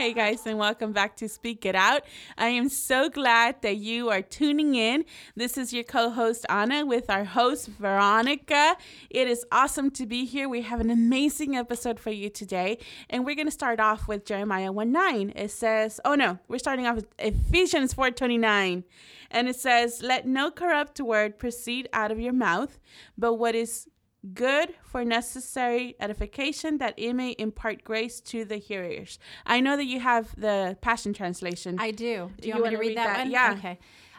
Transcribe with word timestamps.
Hey 0.00 0.14
guys, 0.14 0.46
and 0.46 0.58
welcome 0.58 0.92
back 0.92 1.14
to 1.16 1.28
Speak 1.28 1.66
It 1.66 1.74
Out. 1.74 2.04
I 2.38 2.48
am 2.48 2.70
so 2.70 3.10
glad 3.10 3.60
that 3.60 3.76
you 3.76 4.08
are 4.08 4.22
tuning 4.22 4.74
in. 4.74 5.04
This 5.36 5.58
is 5.58 5.74
your 5.74 5.84
co 5.84 6.08
host 6.08 6.46
Anna 6.48 6.86
with 6.86 7.10
our 7.10 7.24
host 7.24 7.66
Veronica. 7.66 8.78
It 9.10 9.28
is 9.28 9.44
awesome 9.52 9.90
to 9.90 10.06
be 10.06 10.24
here. 10.24 10.48
We 10.48 10.62
have 10.62 10.80
an 10.80 10.88
amazing 10.88 11.54
episode 11.54 12.00
for 12.00 12.08
you 12.08 12.30
today, 12.30 12.78
and 13.10 13.26
we're 13.26 13.34
going 13.34 13.46
to 13.46 13.52
start 13.52 13.78
off 13.78 14.08
with 14.08 14.24
Jeremiah 14.24 14.72
1 14.72 14.90
9. 14.90 15.34
It 15.36 15.50
says, 15.50 16.00
Oh 16.02 16.14
no, 16.14 16.38
we're 16.48 16.56
starting 16.56 16.86
off 16.86 16.96
with 16.96 17.08
Ephesians 17.18 17.92
4 17.92 18.10
29. 18.12 18.84
And 19.30 19.48
it 19.50 19.56
says, 19.56 20.00
Let 20.02 20.26
no 20.26 20.50
corrupt 20.50 20.98
word 20.98 21.38
proceed 21.38 21.90
out 21.92 22.10
of 22.10 22.18
your 22.18 22.32
mouth, 22.32 22.78
but 23.18 23.34
what 23.34 23.54
is 23.54 23.86
good 24.34 24.74
for 24.82 25.04
necessary 25.04 25.96
edification 26.00 26.78
that 26.78 26.94
it 26.96 27.14
may 27.14 27.34
impart 27.38 27.84
grace 27.84 28.20
to 28.20 28.44
the 28.44 28.56
hearers. 28.56 29.18
I 29.46 29.60
know 29.60 29.76
that 29.76 29.86
you 29.86 30.00
have 30.00 30.34
the 30.38 30.76
Passion 30.80 31.12
Translation. 31.12 31.76
I 31.78 31.90
do. 31.90 32.30
Do 32.40 32.48
you, 32.48 32.54
You 32.54 32.60
want 32.60 32.64
me 32.64 32.70
to 32.70 32.76
read, 32.80 32.88
read 32.88 32.96
that, 32.98 33.06
that? 33.06 33.18
one? 33.20 33.30
Yeah. 33.30 33.54
Okay. 33.58 33.78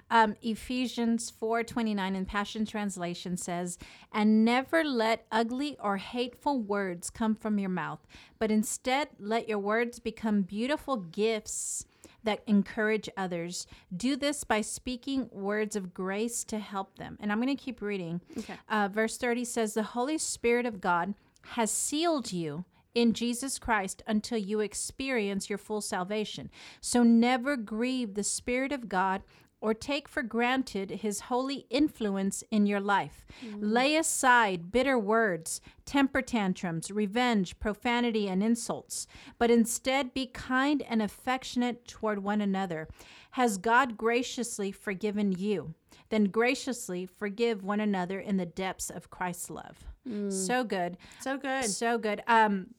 Um, 0.09 0.35
Ephesians 0.41 1.31
4:29 1.41 2.15
in 2.15 2.25
Passion 2.25 2.65
Translation 2.65 3.37
says, 3.37 3.77
"And 4.11 4.43
never 4.43 4.83
let 4.83 5.25
ugly 5.31 5.77
or 5.81 5.97
hateful 5.97 6.59
words 6.59 7.09
come 7.09 7.33
from 7.33 7.57
your 7.57 7.69
mouth, 7.69 8.05
but 8.37 8.51
instead 8.51 9.07
let 9.19 9.47
your 9.47 9.59
words 9.59 9.99
become 9.99 10.41
beautiful 10.41 10.97
gifts 10.97 11.85
that 12.23 12.43
encourage 12.47 13.09
others. 13.17 13.67
Do 13.95 14.15
this 14.15 14.43
by 14.43 14.61
speaking 14.61 15.29
words 15.31 15.75
of 15.75 15.93
grace 15.93 16.43
to 16.45 16.59
help 16.59 16.97
them." 16.97 17.17
And 17.19 17.31
I'm 17.31 17.41
going 17.41 17.55
to 17.55 17.63
keep 17.63 17.81
reading. 17.81 18.21
Okay. 18.37 18.55
Uh, 18.69 18.89
verse 18.91 19.17
30 19.17 19.45
says, 19.45 19.73
The 19.73 19.83
Holy 19.83 20.17
Spirit 20.17 20.65
of 20.65 20.81
God 20.81 21.13
has 21.55 21.71
sealed 21.71 22.31
you 22.31 22.65
in 22.93 23.13
Jesus 23.13 23.57
Christ 23.57 24.03
until 24.05 24.37
you 24.37 24.59
experience 24.59 25.49
your 25.49 25.57
full 25.57 25.81
salvation. 25.81 26.49
So 26.81 27.03
never 27.03 27.55
grieve 27.55 28.13
the 28.13 28.23
Spirit 28.23 28.71
of 28.71 28.89
God 28.89 29.23
or 29.61 29.73
take 29.73 30.07
for 30.09 30.23
granted 30.23 30.89
his 30.89 31.21
holy 31.21 31.65
influence 31.69 32.43
in 32.51 32.65
your 32.65 32.79
life. 32.81 33.25
Lay 33.57 33.95
aside 33.95 34.71
bitter 34.71 34.97
words, 34.97 35.61
temper 35.85 36.21
tantrums, 36.21 36.89
revenge, 36.91 37.57
profanity, 37.59 38.27
and 38.27 38.43
insults, 38.43 39.07
but 39.37 39.51
instead 39.51 40.13
be 40.13 40.25
kind 40.25 40.81
and 40.89 41.01
affectionate 41.01 41.87
toward 41.87 42.23
one 42.23 42.41
another. 42.41 42.87
Has 43.31 43.57
God 43.57 43.95
graciously 43.95 44.71
forgiven 44.71 45.31
you? 45.31 45.75
Then 46.09 46.25
graciously 46.25 47.05
forgive 47.05 47.63
one 47.63 47.79
another 47.79 48.19
in 48.19 48.37
the 48.37 48.45
depths 48.45 48.89
of 48.89 49.09
Christ's 49.09 49.49
love. 49.49 49.85
So 50.29 50.63
good. 50.63 50.97
so 51.21 51.37
good. 51.37 51.65
So 51.65 51.97
good. 51.99 52.23
Um, 52.27 52.73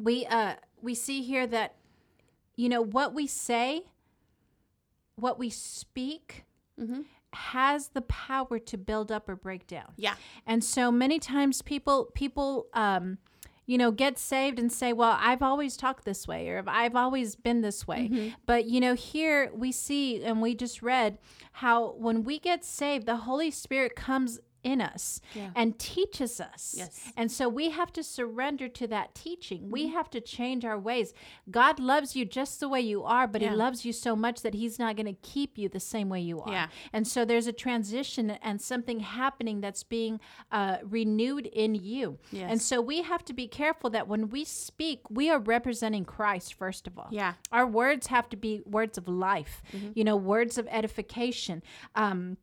we 0.00 0.24
uh 0.26 0.54
we 0.80 0.94
see 0.94 1.22
here 1.22 1.46
that 1.48 1.74
you 2.56 2.68
know 2.68 2.80
what 2.82 3.12
we 3.14 3.26
say, 3.26 3.82
what 5.16 5.38
we 5.38 5.50
speak, 5.50 6.44
has 7.32 7.88
the 7.88 8.00
power 8.02 8.58
to 8.58 8.78
build 8.78 9.10
up 9.10 9.28
or 9.28 9.36
break 9.36 9.66
down. 9.66 9.92
Yeah. 9.96 10.14
And 10.46 10.62
so 10.62 10.90
many 10.92 11.18
times 11.18 11.62
people 11.62 12.10
people 12.14 12.66
um 12.74 13.18
you 13.66 13.78
know 13.78 13.90
get 13.90 14.18
saved 14.18 14.58
and 14.58 14.70
say, 14.70 14.92
"Well, 14.92 15.16
I've 15.20 15.42
always 15.42 15.76
talked 15.76 16.04
this 16.04 16.28
way 16.28 16.48
or 16.48 16.62
I've 16.66 16.94
always 16.96 17.34
been 17.34 17.60
this 17.62 17.86
way." 17.86 18.34
But 18.46 18.66
you 18.66 18.80
know, 18.80 18.94
here 18.94 19.50
we 19.54 19.72
see 19.72 20.22
and 20.22 20.40
we 20.42 20.54
just 20.54 20.82
read 20.82 21.18
how 21.52 21.92
when 21.92 22.24
we 22.24 22.38
get 22.38 22.64
saved, 22.64 23.06
the 23.06 23.16
Holy 23.16 23.50
Spirit 23.50 23.96
comes 23.96 24.38
in 24.64 24.80
us 24.80 25.20
Yeah. 25.34 25.50
and 25.54 25.78
teaches 25.78 26.40
us. 26.40 26.74
Yes. 26.76 27.12
And 27.16 27.30
so 27.30 27.48
we 27.48 27.70
have 27.70 27.92
to 27.92 28.02
surrender 28.02 28.68
to 28.68 28.86
that 28.88 29.14
teaching. 29.14 29.70
We 29.70 29.88
have 29.88 30.10
to 30.10 30.20
change 30.20 30.64
our 30.64 30.78
ways. 30.78 31.12
God 31.50 31.78
loves 31.78 32.16
you 32.16 32.24
just 32.24 32.58
the 32.60 32.68
way 32.68 32.80
you 32.80 33.04
are, 33.04 33.26
but 33.28 33.42
Yeah. 33.42 33.50
he 33.50 33.56
loves 33.56 33.84
you 33.84 33.92
so 33.92 34.16
much 34.16 34.40
that 34.42 34.54
he's 34.54 34.78
not 34.78 34.96
going 34.96 35.06
to 35.06 35.20
keep 35.22 35.58
you 35.58 35.68
the 35.68 35.78
same 35.80 36.08
way 36.08 36.20
you 36.20 36.40
are. 36.40 36.50
Yeah. 36.50 36.68
And 36.92 37.06
so 37.06 37.24
there's 37.24 37.46
a 37.46 37.52
transition 37.52 38.30
and 38.30 38.60
something 38.60 39.00
happening 39.00 39.60
that's 39.60 39.82
being 39.84 40.18
uh, 40.50 40.78
renewed 40.82 41.46
in 41.46 41.74
you. 41.74 42.18
Yes. 42.32 42.50
And 42.50 42.62
so 42.62 42.80
we 42.80 43.02
have 43.02 43.24
to 43.26 43.32
be 43.32 43.46
careful 43.46 43.90
that 43.90 44.08
when 44.08 44.30
we 44.30 44.44
speak, 44.44 45.00
we 45.10 45.28
are 45.30 45.38
representing 45.38 46.04
Christ, 46.04 46.54
first 46.54 46.86
of 46.86 46.98
all. 46.98 47.08
Yeah. 47.10 47.34
Our 47.52 47.66
words 47.66 48.06
have 48.06 48.28
to 48.30 48.36
be 48.36 48.62
words 48.64 48.96
of 48.96 49.06
life, 49.08 49.62
you 49.94 50.04
know, 50.04 50.16
words 50.16 50.56
of 50.58 50.66
edification. 50.70 51.62
Um, 51.94 52.38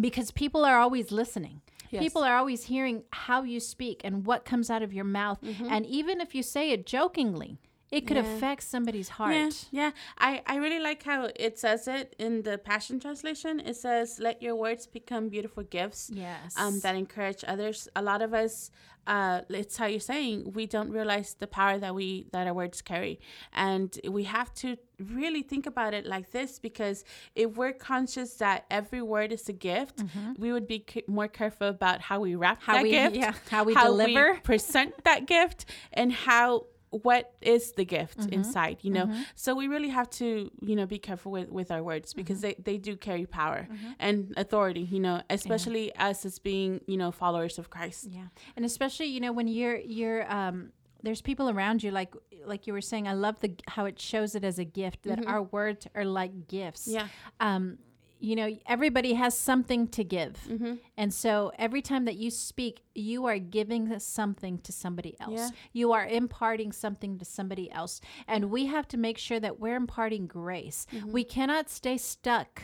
because 0.00 0.30
people 0.30 0.64
are 0.64 0.78
always 0.78 1.10
listening. 1.10 1.62
Yes. 1.90 2.02
People 2.02 2.24
are 2.24 2.36
always 2.36 2.64
hearing 2.64 3.04
how 3.12 3.42
you 3.42 3.60
speak 3.60 4.00
and 4.04 4.26
what 4.26 4.44
comes 4.44 4.70
out 4.70 4.82
of 4.82 4.92
your 4.92 5.04
mouth. 5.04 5.40
Mm-hmm. 5.42 5.68
And 5.70 5.86
even 5.86 6.20
if 6.20 6.34
you 6.34 6.42
say 6.42 6.70
it 6.72 6.84
jokingly, 6.86 7.58
it 7.90 8.06
could 8.06 8.16
Mm-hmm. 8.16 8.26
Yeah. 8.30 8.36
affect 8.36 8.62
somebody's 8.64 9.08
heart. 9.10 9.34
Yeah, 9.34 9.50
yeah. 9.70 9.90
I, 10.18 10.42
I 10.46 10.56
really 10.56 10.80
like 10.80 11.02
how 11.04 11.28
it 11.36 11.58
says 11.58 11.86
it 11.88 12.14
in 12.18 12.42
the 12.42 12.58
Passion 12.58 12.98
Translation. 13.00 13.60
It 13.60 13.76
says, 13.76 14.18
"Let 14.20 14.42
your 14.42 14.56
words 14.56 14.86
become 14.86 15.28
beautiful 15.28 15.62
gifts." 15.62 16.10
Yes. 16.12 16.54
Um, 16.58 16.80
that 16.80 16.94
encourage 16.96 17.44
others. 17.46 17.88
A 17.94 18.02
lot 18.02 18.22
of 18.22 18.34
us, 18.34 18.70
uh, 19.06 19.42
it's 19.50 19.76
how 19.76 19.86
you're 19.86 20.00
saying, 20.00 20.52
we 20.54 20.66
don't 20.66 20.90
realize 20.90 21.34
the 21.34 21.46
power 21.46 21.78
that 21.78 21.94
we 21.94 22.26
that 22.32 22.46
our 22.48 22.54
words 22.54 22.82
carry, 22.82 23.20
and 23.52 23.98
we 24.08 24.24
have 24.24 24.52
to 24.54 24.76
really 24.98 25.42
think 25.42 25.66
about 25.66 25.92
it 25.94 26.06
like 26.06 26.30
this 26.32 26.58
because 26.58 27.04
if 27.34 27.56
we're 27.56 27.72
conscious 27.72 28.34
that 28.34 28.64
every 28.70 29.02
word 29.02 29.30
is 29.30 29.48
a 29.48 29.52
gift, 29.52 30.02
we 30.38 30.50
would 30.52 30.66
be 30.66 30.84
c- 30.90 31.04
more 31.06 31.28
careful 31.28 31.68
about 31.68 32.00
how 32.00 32.18
we 32.20 32.34
wrap 32.34 32.60
Mm-hmm. 32.62 32.70
How 32.70 32.76
that 32.78 32.82
we- 32.82 32.90
gift, 32.90 33.16
yeah, 33.16 33.32
how 33.50 33.62
we 33.64 33.74
deliver. 33.74 34.40
present 34.42 35.04
that 35.04 35.26
gift, 35.26 35.66
and 35.92 36.10
how 36.12 36.66
what 37.02 37.32
is 37.40 37.72
the 37.72 37.84
gift 37.84 38.18
Mm-hmm. 38.18 38.32
inside 38.38 38.76
you 38.82 38.90
know 38.96 39.06
so 39.34 39.54
we 39.54 39.66
really 39.68 39.88
have 39.90 40.08
to 40.10 40.50
you 40.60 40.76
know 40.76 40.86
be 40.86 40.98
careful 40.98 41.30
with 41.32 41.48
with 41.50 41.70
our 41.70 41.82
words 41.82 42.12
because 42.14 42.38
Mm-hmm. 42.40 42.62
they, 42.64 42.72
they 42.72 42.78
do 42.78 42.96
carry 42.96 43.26
power 43.26 43.68
and 43.98 44.32
authority 44.36 44.80
you 44.94 45.00
know 45.00 45.16
especially 45.30 45.94
us 45.96 46.24
as 46.24 46.38
being 46.38 46.80
you 46.86 46.96
know 46.96 47.10
followers 47.10 47.58
of 47.58 47.70
christ 47.70 48.06
Yeah, 48.10 48.28
and 48.56 48.64
especially 48.64 49.06
you 49.06 49.20
know 49.20 49.32
when 49.32 49.48
you're 49.48 49.76
you're 49.98 50.22
um, 50.32 50.70
there's 51.02 51.22
people 51.22 51.48
around 51.50 51.82
you 51.82 51.90
like 51.90 52.12
like 52.46 52.66
you 52.66 52.72
were 52.72 52.80
saying. 52.92 53.06
I 53.08 53.12
love 53.26 53.36
the 53.40 53.50
how 53.74 53.84
it 53.86 53.98
shows 54.00 54.34
it 54.34 54.44
as 54.44 54.58
a 54.58 54.64
gift 54.64 55.02
that 55.04 55.26
our 55.26 55.42
words 55.42 55.86
are 55.94 56.04
like 56.04 56.32
gifts. 56.48 56.86
Yeah. 56.86 57.06
Um, 57.40 57.78
you 58.18 58.34
know, 58.36 58.56
everybody 58.66 59.14
has 59.14 59.36
something 59.38 59.88
to 59.88 60.02
give, 60.04 60.34
Mm-hmm. 60.48 60.74
and 60.96 61.12
so 61.12 61.52
every 61.58 61.82
time 61.82 62.04
that 62.06 62.16
you 62.16 62.30
speak, 62.30 62.82
you 62.94 63.26
are 63.26 63.38
giving 63.38 63.98
something 63.98 64.58
to 64.60 64.72
somebody 64.72 65.16
else. 65.20 65.32
Yeah. 65.34 65.50
You 65.72 65.92
are 65.92 66.06
imparting 66.06 66.72
something 66.72 67.18
to 67.18 67.24
somebody 67.24 67.70
else, 67.70 68.00
and 68.26 68.50
we 68.50 68.66
have 68.66 68.88
to 68.88 68.96
make 68.96 69.18
sure 69.18 69.40
that 69.40 69.60
we're 69.60 69.76
imparting 69.76 70.26
grace. 70.26 70.86
Mm-hmm. 70.92 71.12
We 71.12 71.24
cannot 71.24 71.68
stay 71.70 71.98
stuck 71.98 72.62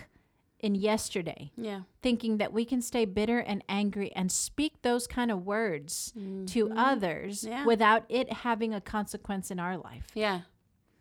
in 0.60 0.76
yesterday 0.76 1.50
yeah 1.56 1.80
thinking 2.02 2.36
that 2.36 2.52
we 2.52 2.64
can 2.64 2.80
stay 2.80 3.04
bitter 3.04 3.40
and 3.40 3.64
angry 3.68 4.12
and 4.14 4.30
speak 4.30 4.80
those 4.82 5.08
kind 5.08 5.28
of 5.32 5.44
words 5.44 6.12
to 6.46 6.70
others 6.76 7.40
Mm-hmm. 7.42 7.50
Yeah. 7.52 7.64
without 7.66 8.04
it 8.08 8.32
having 8.32 8.72
a 8.72 8.80
consequence 8.80 9.50
in 9.50 9.58
our 9.58 9.76
life. 9.76 10.06
yeah 10.14 10.42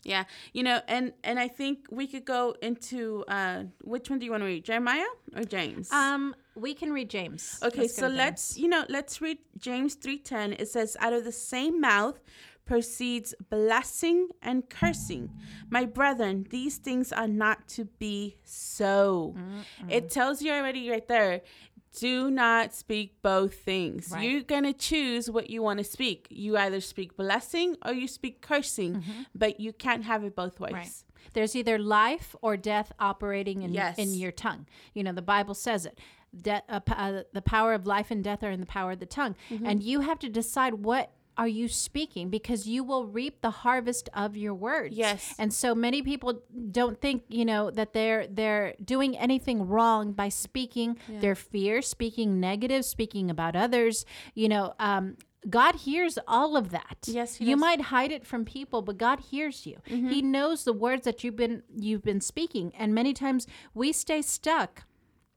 yeah 0.03 0.23
you 0.53 0.63
know 0.63 0.81
and 0.87 1.13
and 1.23 1.39
i 1.39 1.47
think 1.47 1.85
we 1.91 2.07
could 2.07 2.25
go 2.25 2.55
into 2.61 3.23
uh 3.27 3.63
which 3.83 4.09
one 4.09 4.19
do 4.19 4.25
you 4.25 4.31
want 4.31 4.41
to 4.41 4.47
read 4.47 4.63
jeremiah 4.63 5.11
or 5.35 5.43
james 5.43 5.91
Um, 5.91 6.35
we 6.55 6.73
can 6.73 6.91
read 6.91 7.09
James. 7.09 7.59
Okay, 7.63 7.83
Let's 7.83 7.95
so 7.95 8.07
let's 8.09 8.57
you 8.57 8.67
know 8.67 8.83
let's 8.89 9.21
read 9.21 9.37
James 9.57 9.95
three 9.95 10.17
ten. 10.19 10.51
It 10.59 10.67
says, 10.67 10.97
"Out 10.99 11.13
of 11.13 11.23
the 11.23 11.31
same 11.31 11.79
mouth 11.79 12.19
proceeds 12.65 13.33
blessing 13.49 14.27
and 14.41 14.69
cursing. 14.69 15.29
My 15.69 15.85
brethren, 15.85 16.45
these 16.49 16.75
things 16.77 17.13
are 17.13 17.27
not 17.27 17.67
to 17.69 17.85
be 17.85 18.35
so." 18.43 19.33
It 19.89 20.09
tells 20.11 20.41
you 20.41 20.51
already 20.51 20.89
right 20.89 21.07
there. 21.07 21.41
Do 21.99 22.31
not 22.31 22.73
speak 22.73 23.21
both 23.21 23.53
things. 23.55 24.11
Right. 24.11 24.23
You're 24.29 24.43
gonna 24.43 24.73
choose 24.73 25.29
what 25.29 25.49
you 25.49 25.61
want 25.61 25.79
to 25.79 25.83
speak. 25.83 26.27
You 26.29 26.57
either 26.57 26.79
speak 26.79 27.17
blessing 27.17 27.75
or 27.85 27.93
you 27.93 28.07
speak 28.07 28.41
cursing, 28.41 29.03
but 29.35 29.59
you 29.59 29.73
can't 29.73 30.03
have 30.05 30.23
it 30.23 30.35
both 30.35 30.59
ways. 30.59 30.73
Right. 30.73 30.91
There's 31.33 31.55
either 31.55 31.77
life 31.77 32.35
or 32.41 32.57
death 32.57 32.91
operating 32.99 33.61
in, 33.61 33.73
Yes. 33.73 33.97
in 33.97 34.13
your 34.13 34.31
tongue. 34.31 34.67
You 34.93 35.03
know, 35.03 35.11
the 35.11 35.21
Bible 35.21 35.53
says 35.53 35.85
it. 35.85 35.99
De- 36.35 36.63
uh, 36.69 36.79
uh, 36.87 37.23
the 37.33 37.41
power 37.41 37.73
of 37.73 37.85
life 37.85 38.09
and 38.09 38.23
death 38.23 38.41
are 38.41 38.51
in 38.51 38.61
the 38.61 38.65
power 38.65 38.91
of 38.91 38.99
the 38.99 39.05
tongue. 39.05 39.35
Mm-hmm. 39.49 39.65
And 39.65 39.83
you 39.83 39.99
have 39.99 40.17
to 40.19 40.29
decide 40.29 40.75
what 40.75 41.11
are 41.37 41.47
you 41.47 41.67
speaking 41.67 42.29
because 42.29 42.67
you 42.67 42.83
will 42.83 43.05
reap 43.05 43.41
the 43.41 43.51
harvest 43.51 44.09
of 44.13 44.35
your 44.35 44.53
words. 44.53 44.95
Yes. 44.95 45.33
And 45.39 45.53
so 45.53 45.73
many 45.73 46.01
people 46.01 46.41
don't 46.71 46.99
think, 46.99 47.23
you 47.29 47.45
know, 47.45 47.71
that 47.71 47.93
they're 47.93 48.27
they're 48.27 48.75
doing 48.83 49.17
anything 49.17 49.67
wrong 49.67 50.13
by 50.13 50.29
speaking 50.29 50.97
their 51.07 51.35
fear, 51.35 51.81
speaking 51.81 52.39
negative, 52.39 52.85
speaking 52.85 53.29
about 53.29 53.55
others, 53.55 54.05
you 54.35 54.49
know, 54.49 54.73
um 54.79 55.17
God 55.49 55.75
hears 55.75 56.19
all 56.27 56.55
of 56.55 56.69
that. 56.69 56.97
Yes, 57.07 57.35
he 57.35 57.45
you 57.45 57.51
does. 57.51 57.53
Mm-hmm. 57.53 57.59
might 57.61 57.81
hide 57.81 58.11
it 58.11 58.27
from 58.27 58.45
people, 58.45 58.81
but 58.83 58.97
God 58.97 59.19
hears 59.19 59.65
you. 59.65 59.77
He 59.85 60.21
knows 60.21 60.63
the 60.65 60.73
words 60.73 61.03
that 61.05 61.23
you've 61.23 61.35
been 61.35 61.63
you've 61.75 62.03
been 62.03 62.21
speaking, 62.21 62.71
and 62.77 62.93
many 62.93 63.13
times 63.13 63.47
we 63.73 63.91
stay 63.91 64.21
stuck. 64.21 64.83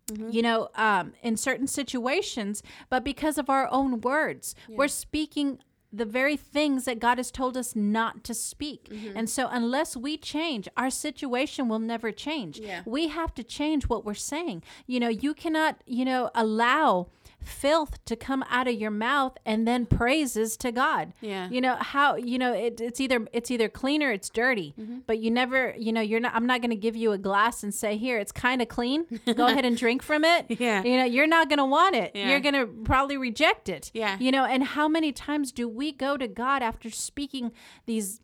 Mm-hmm. 0.09 0.31
You 0.33 0.43
know, 0.43 0.69
um, 0.75 1.15
in 1.23 1.39
certain 1.39 1.67
situations, 1.67 2.63
but 2.91 3.05
because 3.05 3.39
of 3.39 3.49
our 3.49 3.67
own 3.71 4.03
words, 4.03 4.55
we're 4.69 4.89
speaking 4.89 5.61
the 5.97 6.05
very 6.05 6.37
things 6.37 6.85
that 6.85 6.99
God 6.99 7.19
has 7.19 7.31
told 7.31 7.57
us 7.57 7.77
not 7.77 8.25
to 8.25 8.35
speak. 8.35 8.89
Mm-hmm. 8.91 9.17
And 9.17 9.31
so, 9.31 9.49
unless 9.51 9.97
we 9.97 10.17
change, 10.17 10.69
our 10.77 10.91
situation 10.91 11.69
will 11.69 11.79
never 11.79 12.13
change. 12.13 12.59
Yeah. 12.59 12.83
We 12.85 13.09
have 13.09 13.35
to 13.35 13.45
change 13.45 13.89
what 13.89 14.05
we're 14.05 14.15
saying. 14.15 14.63
You 14.87 15.01
know, 15.01 15.09
you 15.09 15.35
cannot, 15.35 15.83
you 15.87 16.05
know, 16.05 16.31
allow 16.35 17.09
filth 17.45 18.05
to 18.07 18.17
come 18.17 18.45
out 18.49 18.67
of 18.69 18.75
your 18.75 18.91
mouth 18.91 19.37
and 19.45 19.67
then 19.67 19.87
praises 19.87 20.57
to 20.59 20.73
God. 20.73 21.13
Yeah. 21.21 21.49
You 21.51 21.61
know 21.61 21.77
how 21.77 22.17
you 22.17 22.39
know 22.39 22.53
it, 22.53 22.81
it's 22.81 23.01
either 23.01 23.27
it's 23.33 23.51
either 23.51 23.69
clean 23.69 24.03
or 24.03 24.13
it's 24.13 24.31
dirty. 24.31 24.75
Mm-hmm. 24.79 24.99
But 25.07 25.19
you 25.19 25.31
never, 25.31 25.75
you 25.79 25.93
know, 25.93 26.01
you're 26.01 26.21
not. 26.21 26.35
I'm 26.35 26.47
not 26.47 26.61
going 26.61 26.71
to 26.71 26.77
give 26.77 26.97
you 26.97 27.13
a 27.13 27.19
glass 27.19 27.63
and 27.63 27.75
say, 27.75 27.97
"Here, 27.97 28.19
it's 28.19 28.33
kind 28.33 28.63
of 28.63 28.69
clean. 28.69 29.07
Go 29.35 29.47
ahead 29.47 29.65
and 29.65 29.77
drink 29.77 30.03
from 30.03 30.25
it." 30.25 30.47
Yeah. 30.49 30.83
You 30.83 30.97
know, 30.97 31.05
you're 31.05 31.27
not 31.27 31.49
going 31.49 31.59
to 31.59 31.65
want 31.65 31.95
it. 31.95 32.13
Yeah. 32.15 32.31
You're 32.31 32.41
going 32.41 32.55
to 32.55 32.67
probably 32.85 33.17
reject 33.17 33.69
it. 33.69 33.91
Yeah. 33.95 34.17
You 34.19 34.33
know, 34.33 34.45
and 34.45 34.65
how 34.65 34.89
many 34.89 35.13
times 35.13 35.53
do 35.53 35.69
we 35.69 35.93
go 35.93 36.17
to 36.17 36.29
God 36.29 36.63
after 36.63 36.91
speaking 36.91 37.53
these 37.87 38.21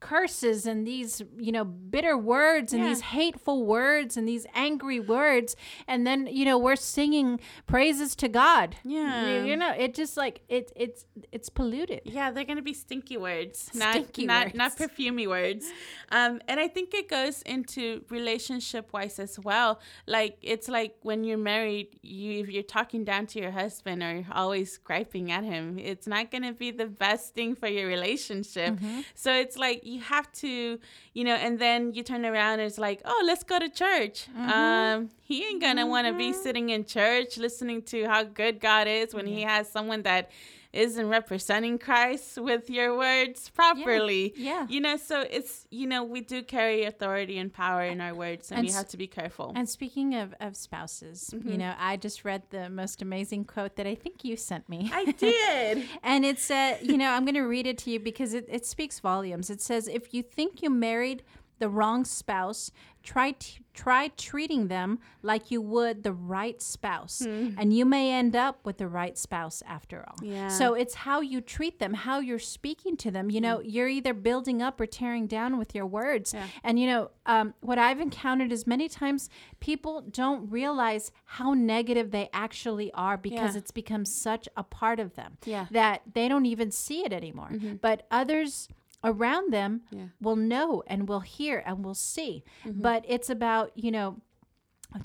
curses 0.00 0.66
and 0.66 0.86
these 0.86 1.22
you 1.38 1.50
know 1.52 1.64
bitter 1.64 2.16
words 2.18 2.72
and 2.72 2.82
Yeah. 2.82 2.88
these 2.90 3.00
hateful 3.00 3.64
words 3.64 4.16
and 4.16 4.28
these 4.28 4.46
angry 4.54 5.00
words 5.00 5.56
and 5.88 6.06
then 6.06 6.26
you 6.30 6.44
know 6.44 6.58
we're 6.58 6.76
singing 6.76 7.40
praises 7.66 8.14
to 8.16 8.28
god 8.28 8.76
Yeah. 8.84 9.26
you, 9.40 9.46
you 9.50 9.56
know 9.56 9.72
it 9.72 9.94
just 9.94 10.16
like 10.16 10.42
it 10.48 10.70
it's 10.76 11.06
it's 11.32 11.48
polluted 11.48 12.02
Yeah, 12.04 12.30
they're 12.30 12.44
gonna 12.44 12.62
be 12.62 12.74
stinky 12.74 13.16
words, 13.16 13.70
not 13.74 13.92
Stinky 13.94 14.26
not 14.26 14.46
words. 14.46 14.54
not 14.56 14.76
perfumey 14.82 15.26
words. 15.26 15.64
Um, 16.10 16.40
and 16.48 16.60
I 16.60 16.68
think 16.68 16.92
it 16.94 17.08
goes 17.08 17.42
into 17.42 18.04
relationship 18.10 18.92
wise 18.92 19.18
as 19.18 19.38
well. 19.38 19.80
Like 20.06 20.36
it's 20.42 20.68
like 20.68 20.96
when 21.02 21.24
you're 21.24 21.38
married, 21.54 21.88
you 22.02 22.40
if 22.42 22.48
you're 22.50 22.62
talking 22.78 23.04
down 23.04 23.26
to 23.28 23.40
your 23.40 23.50
husband 23.50 24.02
or 24.02 24.24
always 24.32 24.78
griping 24.78 25.32
at 25.32 25.44
him, 25.44 25.78
it's 25.78 26.06
not 26.06 26.30
gonna 26.30 26.52
be 26.52 26.70
the 26.70 26.86
best 26.86 27.34
thing 27.34 27.54
for 27.54 27.68
your 27.68 27.86
relationship. 27.88 28.74
Mm-hmm. 28.74 29.00
So 29.14 29.32
it's 29.32 29.56
like 29.56 29.80
you 29.86 30.00
have 30.00 30.30
to, 30.32 30.78
you 31.14 31.24
know, 31.24 31.34
and 31.34 31.58
then 31.58 31.92
you 31.94 32.02
turn 32.02 32.24
around 32.26 32.54
and 32.54 32.62
it's 32.62 32.78
like, 32.78 33.00
oh, 33.04 33.22
let's 33.24 33.44
go 33.44 33.58
to 33.58 33.68
church. 33.68 34.26
Mm-hmm. 34.36 34.50
Um, 34.50 35.10
he 35.22 35.44
ain't 35.44 35.60
gonna 35.60 35.86
want 35.86 36.06
to 36.06 36.12
be 36.12 36.32
sitting 36.32 36.70
in 36.70 36.84
church 36.84 37.38
listening 37.38 37.82
to 37.82 38.04
how 38.04 38.24
good 38.24 38.60
God 38.60 38.86
is 38.88 39.14
when 39.14 39.26
he 39.26 39.42
has 39.42 39.68
someone 39.68 40.02
that 40.02 40.30
isn't 40.72 41.08
representing 41.08 41.78
Christ 41.78 42.38
with 42.38 42.68
your 42.70 42.96
words 42.96 43.48
properly. 43.50 44.32
yeah. 44.36 44.66
You 44.68 44.80
know, 44.80 44.96
so 44.96 45.20
it's, 45.22 45.66
you 45.70 45.86
know, 45.86 46.04
we 46.04 46.20
do 46.20 46.42
carry 46.42 46.84
authority 46.84 47.38
and 47.38 47.52
power 47.52 47.82
in 47.84 48.00
our 48.00 48.14
words 48.14 48.50
and, 48.50 48.58
And 48.60 48.66
we 48.68 48.72
have 48.74 48.88
to 48.88 48.96
be 48.96 49.06
careful. 49.06 49.52
and 49.54 49.68
speaking 49.68 50.14
of, 50.14 50.34
of 50.40 50.56
spouses 50.56 51.30
Mm-hmm. 51.32 51.50
you 51.50 51.58
know 51.58 51.74
i 51.78 51.96
just 51.96 52.24
read 52.24 52.42
the 52.50 52.68
most 52.70 53.02
amazing 53.02 53.44
quote 53.44 53.76
that 53.76 53.86
i 53.86 53.94
think 53.94 54.24
you 54.24 54.36
sent 54.36 54.68
me 54.68 54.90
I 54.92 55.04
did. 55.26 55.84
And 56.02 56.24
it 56.24 56.38
said, 56.38 56.78
you 56.82 56.96
know, 56.96 57.10
I'm 57.10 57.24
going 57.24 57.34
to 57.34 57.42
read 57.42 57.66
it 57.66 57.78
to 57.78 57.90
you 57.90 57.98
because 58.00 58.34
it, 58.34 58.46
it 58.48 58.64
speaks 58.66 59.00
volumes. 59.00 59.50
It 59.50 59.60
says, 59.60 59.88
if 59.88 60.12
you 60.14 60.22
think 60.22 60.62
you 60.62 60.70
married 60.70 61.22
the 61.58 61.68
wrong 61.68 62.04
spouse, 62.04 62.70
try 63.06 63.30
t- 63.30 63.60
try 63.72 64.08
treating 64.16 64.68
them 64.68 64.98
like 65.22 65.50
you 65.50 65.60
would 65.60 66.02
the 66.02 66.12
right 66.12 66.60
spouse, 66.60 67.22
hmm. 67.24 67.50
and 67.56 67.72
you 67.72 67.84
may 67.84 68.12
end 68.12 68.34
up 68.34 68.58
with 68.64 68.78
the 68.78 68.88
right 68.88 69.16
spouse 69.16 69.62
after 69.66 70.04
all. 70.08 70.16
Yeah. 70.22 70.48
So 70.48 70.74
it's 70.74 70.94
how 70.94 71.20
you 71.20 71.40
treat 71.40 71.78
them, 71.78 71.94
how 71.94 72.18
you're 72.18 72.38
speaking 72.38 72.96
to 72.98 73.10
them. 73.10 73.30
You 73.30 73.38
hmm. 73.38 73.44
know, 73.44 73.60
you're 73.60 73.88
either 73.88 74.12
building 74.12 74.60
up 74.60 74.80
or 74.80 74.86
tearing 74.86 75.26
down 75.26 75.56
with 75.56 75.74
your 75.74 75.86
words. 75.86 76.34
Yeah. 76.34 76.46
And 76.64 76.78
you 76.80 76.86
know, 76.88 77.10
um, 77.26 77.54
what 77.60 77.78
I've 77.78 78.00
encountered 78.00 78.50
is 78.50 78.66
many 78.66 78.88
times 78.88 79.30
people 79.60 80.00
don't 80.00 80.50
realize 80.50 81.12
how 81.24 81.54
negative 81.54 82.10
they 82.10 82.28
actually 82.32 82.92
are 82.92 83.16
because 83.16 83.54
Yeah. 83.54 83.58
it's 83.58 83.70
become 83.70 84.04
such 84.04 84.48
a 84.56 84.64
part 84.64 84.98
of 84.98 85.14
them 85.14 85.38
that 85.70 86.02
they 86.12 86.28
don't 86.28 86.46
even 86.46 86.70
see 86.70 87.04
it 87.04 87.12
anymore. 87.12 87.50
Mm-hmm. 87.52 87.76
But 87.76 88.06
others 88.10 88.68
around 89.04 89.52
them 89.52 89.82
Yeah. 89.90 90.06
will 90.20 90.36
know 90.36 90.82
and 90.86 91.08
will 91.08 91.20
hear 91.20 91.62
and 91.66 91.84
will 91.84 91.94
see. 91.94 92.44
Mm-hmm. 92.64 92.80
But 92.82 93.04
it's 93.06 93.30
about, 93.30 93.72
you 93.76 93.90
know, 93.90 94.20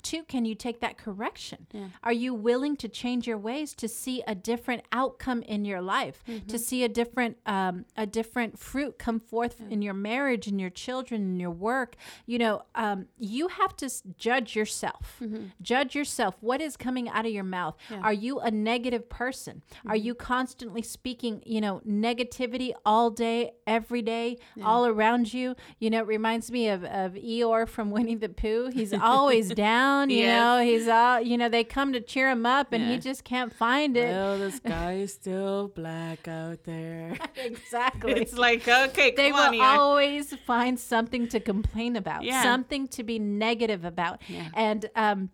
Two, 0.02 0.22
can 0.24 0.44
you 0.44 0.54
take 0.54 0.80
that 0.80 0.96
correction? 0.98 1.66
Yeah. 1.72 1.86
Are 2.02 2.12
you 2.12 2.34
willing 2.34 2.76
to 2.76 2.88
change 2.88 3.26
your 3.26 3.38
ways 3.38 3.74
to 3.74 3.88
see 3.88 4.22
a 4.26 4.34
different 4.34 4.82
outcome 4.92 5.42
in 5.42 5.64
your 5.64 5.80
life, 5.80 6.22
to 6.48 6.58
see 6.58 6.84
a 6.84 6.88
different 6.88 7.36
um, 7.46 7.84
a 7.96 8.06
different 8.06 8.58
fruit 8.58 8.98
come 8.98 9.20
forth 9.20 9.60
in 9.70 9.82
your 9.82 9.94
marriage, 9.94 10.46
in 10.46 10.58
your 10.58 10.70
children, 10.70 11.22
in 11.22 11.40
your 11.40 11.50
work? 11.50 11.96
You 12.26 12.38
know, 12.38 12.62
um, 12.74 13.06
you 13.18 13.48
have 13.48 13.76
to 13.76 13.90
judge 14.18 14.56
yourself. 14.56 15.20
Judge 15.60 15.94
yourself. 15.94 16.36
What 16.40 16.60
is 16.60 16.76
coming 16.76 17.08
out 17.08 17.26
of 17.26 17.32
your 17.32 17.44
mouth? 17.44 17.76
Are 18.02 18.12
you 18.12 18.40
a 18.40 18.50
negative 18.50 19.08
person? 19.08 19.62
Are 19.86 19.96
you 19.96 20.14
constantly 20.14 20.82
speaking, 20.82 21.42
you 21.46 21.60
know, 21.60 21.80
negativity 21.86 22.72
all 22.84 23.10
day, 23.10 23.52
every 23.66 24.02
day, 24.02 24.38
all 24.62 24.86
around 24.86 25.32
you? 25.34 25.54
You 25.78 25.90
know, 25.90 26.00
it 26.00 26.06
reminds 26.06 26.50
me 26.50 26.68
of, 26.68 26.84
of 26.84 27.12
Eeyore 27.14 27.68
from 27.68 27.90
Winnie 27.96 28.14
the 28.14 28.28
Pooh. 28.28 28.70
He's 28.72 28.92
always 28.92 29.48
down, 29.50 29.72
you 30.10 30.18
Yes. 30.18 30.40
know, 30.40 30.64
he's 30.64 30.88
all, 30.88 31.20
you 31.20 31.36
know, 31.38 31.48
they 31.48 31.64
come 31.64 31.92
to 31.92 32.00
cheer 32.00 32.30
him 32.30 32.44
up 32.46 32.72
and 32.72 32.82
he 32.90 32.98
just 32.98 33.24
can't 33.24 33.52
find 33.54 33.96
it. 33.96 34.10
Well, 34.10 34.38
the 34.38 34.50
sky 34.62 34.92
is 34.94 35.12
still 35.14 35.68
black 35.68 36.26
out 36.28 36.64
there. 36.64 37.16
exactly. 37.36 38.12
It's 38.12 38.36
like, 38.36 38.66
okay, 38.66 39.12
they 39.16 39.30
come 39.30 39.52
will 39.52 39.52
here. 39.52 39.62
always 39.64 40.34
find 40.46 40.78
something 40.78 41.28
to 41.28 41.40
complain 41.40 41.96
about, 41.96 42.24
Yeah. 42.24 42.42
something 42.42 42.88
to 42.88 43.02
be 43.02 43.18
negative 43.18 43.84
about. 43.84 44.20
Yeah. 44.28 44.48
And 44.54 44.88
um, 44.96 45.30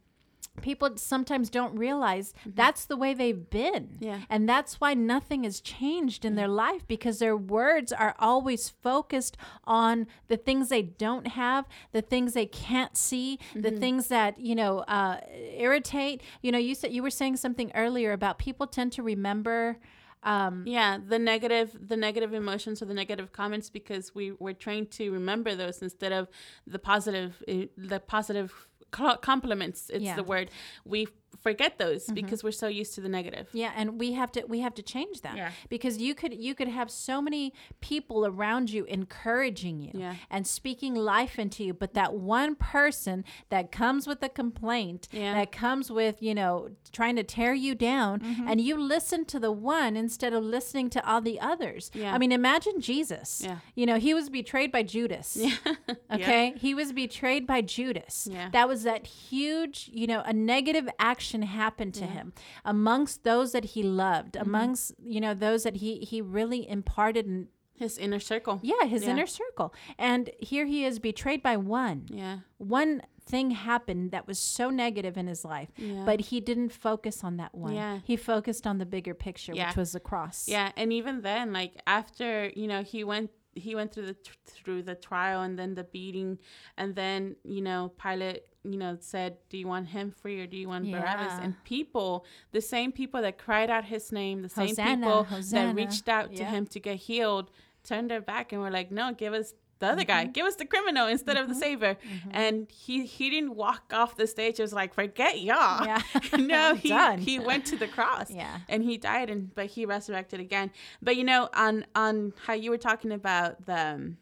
people 0.63 0.91
sometimes 0.97 1.51
don't 1.51 1.77
realize 1.77 2.35
that's 2.47 2.85
the 2.87 2.97
way 2.97 3.15
they've 3.15 3.49
been. 3.51 3.85
Mm-hmm. 3.85 4.05
Yeah. 4.05 4.21
And 4.31 4.49
that's 4.49 4.81
why 4.81 4.95
nothing 4.95 5.45
has 5.45 5.61
changed 5.61 6.25
in 6.25 6.35
their 6.35 6.49
life 6.49 6.87
because 6.87 7.19
their 7.19 7.37
words 7.37 7.93
are 7.93 8.15
always 8.19 8.69
focused 8.69 9.37
on 9.65 10.07
the 10.29 10.37
things 10.37 10.69
they 10.69 10.83
don't 10.83 11.29
have, 11.29 11.67
the 11.93 12.03
things 12.03 12.33
they 12.33 12.47
can't 12.47 12.97
see, 12.97 13.39
the 13.55 13.69
Mm-hmm. 13.69 13.79
things 13.81 14.09
that, 14.09 14.39
you 14.41 14.55
know, 14.55 14.79
uh, 14.81 15.21
irritate. 15.57 16.23
You 16.43 16.53
know, 16.53 16.59
you 16.59 16.75
said 16.75 16.93
you 16.93 17.03
were 17.03 17.11
saying 17.11 17.37
something 17.37 17.71
earlier 17.75 18.13
about 18.13 18.39
people 18.39 18.67
tend 18.67 18.93
to 18.93 19.03
remember. 19.03 19.79
Um, 20.25 20.65
Yeah, 20.67 20.99
the 21.07 21.19
negative, 21.19 21.77
the 21.89 21.97
negative 21.97 22.35
emotions 22.35 22.83
or 22.83 22.87
the 22.87 22.95
negative 22.95 23.31
comments 23.33 23.71
because 23.71 24.15
we 24.15 24.33
were 24.33 24.53
trained 24.53 24.91
to 24.93 25.13
remember 25.13 25.55
those 25.55 25.81
instead 25.81 26.13
of 26.13 26.29
the 26.67 26.79
positive, 26.79 27.41
eh, 27.47 27.67
the 27.77 28.01
positive 28.01 28.67
compliments. 28.91 29.91
It's 29.91 30.05
Yeah. 30.05 30.17
the 30.17 30.23
word 30.25 30.51
we 30.85 31.07
forget 31.41 31.79
those 31.79 32.07
because 32.07 32.43
we're 32.43 32.51
so 32.51 32.67
used 32.69 32.95
to 32.95 33.01
the 33.01 33.09
negative. 33.09 33.49
Yeah, 33.53 33.73
and 33.77 33.99
we 34.01 34.13
have 34.13 34.33
to 34.33 34.45
we 34.49 34.61
have 34.61 34.75
to 34.75 34.83
change 34.83 35.21
that 35.23 35.37
Yeah. 35.37 35.51
because 35.69 35.99
you 35.99 36.15
could 36.15 36.35
you 36.35 36.55
could 36.55 36.69
have 36.69 36.91
so 36.91 37.21
many 37.23 37.53
people 37.81 38.27
around 38.27 38.71
you 38.71 38.85
encouraging 38.87 39.81
you 39.81 39.93
Yeah. 39.95 40.15
and 40.31 40.47
speaking 40.47 40.95
life 40.95 41.39
into 41.39 41.65
you, 41.65 41.75
but 41.75 41.95
that 41.95 42.15
one 42.15 42.55
person 42.55 43.25
that 43.51 43.71
comes 43.73 44.07
with 44.07 44.23
a 44.23 44.29
complaint, 44.29 45.09
Yeah. 45.13 45.35
that 45.35 45.53
comes 45.53 45.91
with 45.91 46.17
you 46.23 46.35
know 46.35 46.71
trying 46.93 47.17
to 47.17 47.23
tear 47.23 47.55
you 47.55 47.75
down, 47.75 48.21
Mm-hmm. 48.21 48.49
and 48.49 48.61
you 48.61 48.77
listen 48.77 49.25
to 49.27 49.39
the 49.39 49.53
one 49.53 49.97
instead 49.97 50.33
of 50.33 50.43
listening 50.43 50.91
to 50.91 51.09
all 51.09 51.21
the 51.21 51.39
others. 51.41 51.91
Yeah. 51.95 52.15
I 52.15 52.19
mean, 52.19 52.33
imagine 52.33 52.81
Jesus. 52.81 53.43
Yeah. 53.45 53.59
You 53.75 53.87
know, 53.87 53.99
he 53.99 54.13
was 54.15 54.29
betrayed 54.31 54.73
by 54.73 54.83
Judas. 54.83 55.37
Yeah. 55.37 55.55
Okay, 56.11 56.55
he 56.57 56.75
was 56.75 56.93
betrayed 56.93 57.47
by 57.47 57.61
Judas. 57.61 58.27
Yeah. 58.31 58.49
That 58.51 58.67
was 58.67 58.83
that 58.85 59.07
huge, 59.07 59.91
you 59.93 60.07
know, 60.07 60.23
a 60.25 60.33
negative 60.33 60.89
action 61.19 61.43
happened 61.43 61.95
to 61.95 62.07
him 62.07 62.33
amongst 62.65 63.25
those 63.25 63.49
that 63.53 63.67
he 63.75 63.83
loved, 63.83 64.35
Mm-hmm. 64.35 64.49
amongst, 64.49 64.85
you 65.15 65.21
know, 65.25 65.35
those 65.35 65.61
that 65.67 65.77
he 65.83 65.91
he 66.11 66.19
really 66.39 66.61
imparted 66.77 67.27
and 67.27 67.49
His 67.85 67.99
inner 67.99 68.21
circle. 68.33 68.57
yeah, 68.63 68.85
his 68.95 69.03
Yeah. 69.03 69.11
inner 69.13 69.27
circle. 69.27 69.69
And 70.11 70.23
here 70.51 70.67
he 70.75 70.81
is 70.91 70.99
betrayed 71.11 71.43
by 71.43 71.57
one. 71.57 72.01
Yeah. 72.23 72.37
One 72.59 72.93
thing 73.33 73.51
happened 73.53 74.11
that 74.15 74.25
was 74.31 74.39
so 74.57 74.65
negative 74.85 75.15
in 75.23 75.27
his 75.35 75.43
life, 75.55 75.71
Yeah. 75.77 76.05
but 76.11 76.19
he 76.31 76.39
didn't 76.51 76.73
focus 76.89 77.17
on 77.29 77.37
that 77.43 77.53
one. 77.67 77.75
Yeah. 77.75 77.95
He 78.11 78.17
focused 78.17 78.65
on 78.71 78.79
the 78.79 78.87
bigger 78.87 79.15
picture, 79.15 79.55
Yeah. 79.55 79.69
which 79.69 79.77
was 79.83 79.91
the 79.93 80.01
cross. 80.11 80.39
Yeah, 80.49 80.69
and 80.81 80.89
even 80.93 81.15
then, 81.29 81.53
like 81.61 81.73
after 81.87 82.29
you 82.61 82.67
know 82.73 82.83
he 82.93 83.01
went 83.13 83.31
he 83.59 83.75
went 83.75 83.93
through 83.93 84.07
the 84.07 84.15
tr- 84.15 84.35
through 84.47 84.83
the 84.83 84.95
trial 84.95 85.43
and 85.43 85.59
then 85.59 85.75
the 85.75 85.85
beating, 85.85 86.39
and 86.77 86.95
then 86.95 87.37
you 87.45 87.61
know 87.61 87.93
Pilate 88.03 88.43
you 88.65 88.77
know 88.79 88.97
said, 89.01 89.39
"Do 89.51 89.57
you 89.59 89.67
want 89.67 89.89
him 89.89 90.11
free 90.11 90.41
or 90.41 90.47
do 90.47 90.57
you 90.57 90.69
want 90.69 90.91
Barabbas?" 90.91 91.39
And 91.43 91.55
people, 91.65 92.25
the 92.53 92.61
same 92.61 92.93
people 92.93 93.21
that 93.23 93.39
cried 93.39 93.71
out 93.71 93.85
his 93.85 94.11
name, 94.13 94.43
the 94.43 94.49
same 94.49 94.69
Hosanna, 94.69 94.97
people 94.97 95.25
Hosanna. 95.25 95.69
that 95.69 95.75
reached 95.75 96.09
out 96.09 96.35
to 96.37 96.43
Yeah. 96.43 96.51
him 96.51 96.67
to 96.67 96.81
get 96.81 96.97
healed, 96.97 97.51
turned 97.85 98.11
their 98.11 98.21
back 98.21 98.53
and 98.53 98.61
were 98.61 98.71
like, 98.71 98.91
"No, 98.91 99.13
give 99.13 99.33
us." 99.35 99.55
The 99.81 99.87
other 99.87 100.05
guy, 100.05 100.25
Mm-hmm. 100.25 100.33
give 100.33 100.47
us 100.47 100.57
the 100.57 100.65
criminal 100.67 101.07
instead 101.07 101.37
of 101.37 101.49
the 101.49 101.55
savior, 101.55 101.97
and 102.33 102.69
he 102.71 103.07
he 103.07 103.31
didn't 103.31 103.55
walk 103.55 103.93
off 103.95 104.17
the 104.17 104.27
stage. 104.27 104.59
It 104.59 104.63
was 104.63 104.73
like, 104.73 104.93
forget 104.95 105.41
y'all. 105.41 105.85
Yeah. 105.87 106.03
no, 106.39 106.75
he 106.75 106.93
he 107.19 107.39
went 107.39 107.65
to 107.67 107.77
the 107.77 107.87
cross 107.89 108.31
Yeah. 108.31 108.59
and 108.69 108.83
he 108.83 108.99
died 108.99 109.31
and 109.31 109.55
but 109.55 109.67
he 109.67 109.87
resurrected 109.87 110.41
again 110.41 110.71
but 111.01 111.17
you 111.17 111.25
know 111.25 111.49
on 111.55 111.87
on 111.95 112.33
how 112.47 112.55
you 112.55 112.71
were 112.71 112.79
talking 112.79 113.13
about 113.13 113.67
the 113.67 113.79
um, 113.95 114.17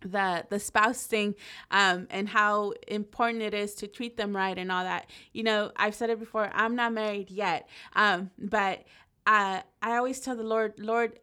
the 0.00 0.44
the 0.48 0.60
spouse 0.60 1.06
thing 1.06 1.34
um 1.72 2.06
and 2.10 2.28
how 2.28 2.72
important 2.86 3.42
it 3.42 3.52
is 3.52 3.74
to 3.74 3.88
treat 3.88 4.16
them 4.16 4.34
right 4.36 4.56
and 4.56 4.70
all 4.70 4.84
that 4.84 5.10
you 5.32 5.42
know 5.42 5.72
i've 5.76 5.94
said 5.94 6.08
it 6.08 6.20
before 6.20 6.48
i'm 6.54 6.76
not 6.76 6.92
married 6.92 7.30
yet 7.30 7.68
um 7.96 8.30
but 8.38 8.84
I 9.26 9.62
I 9.82 9.96
always 9.96 10.20
tell 10.20 10.36
the 10.36 10.42
Lord, 10.42 10.74
Lord, 10.78 11.18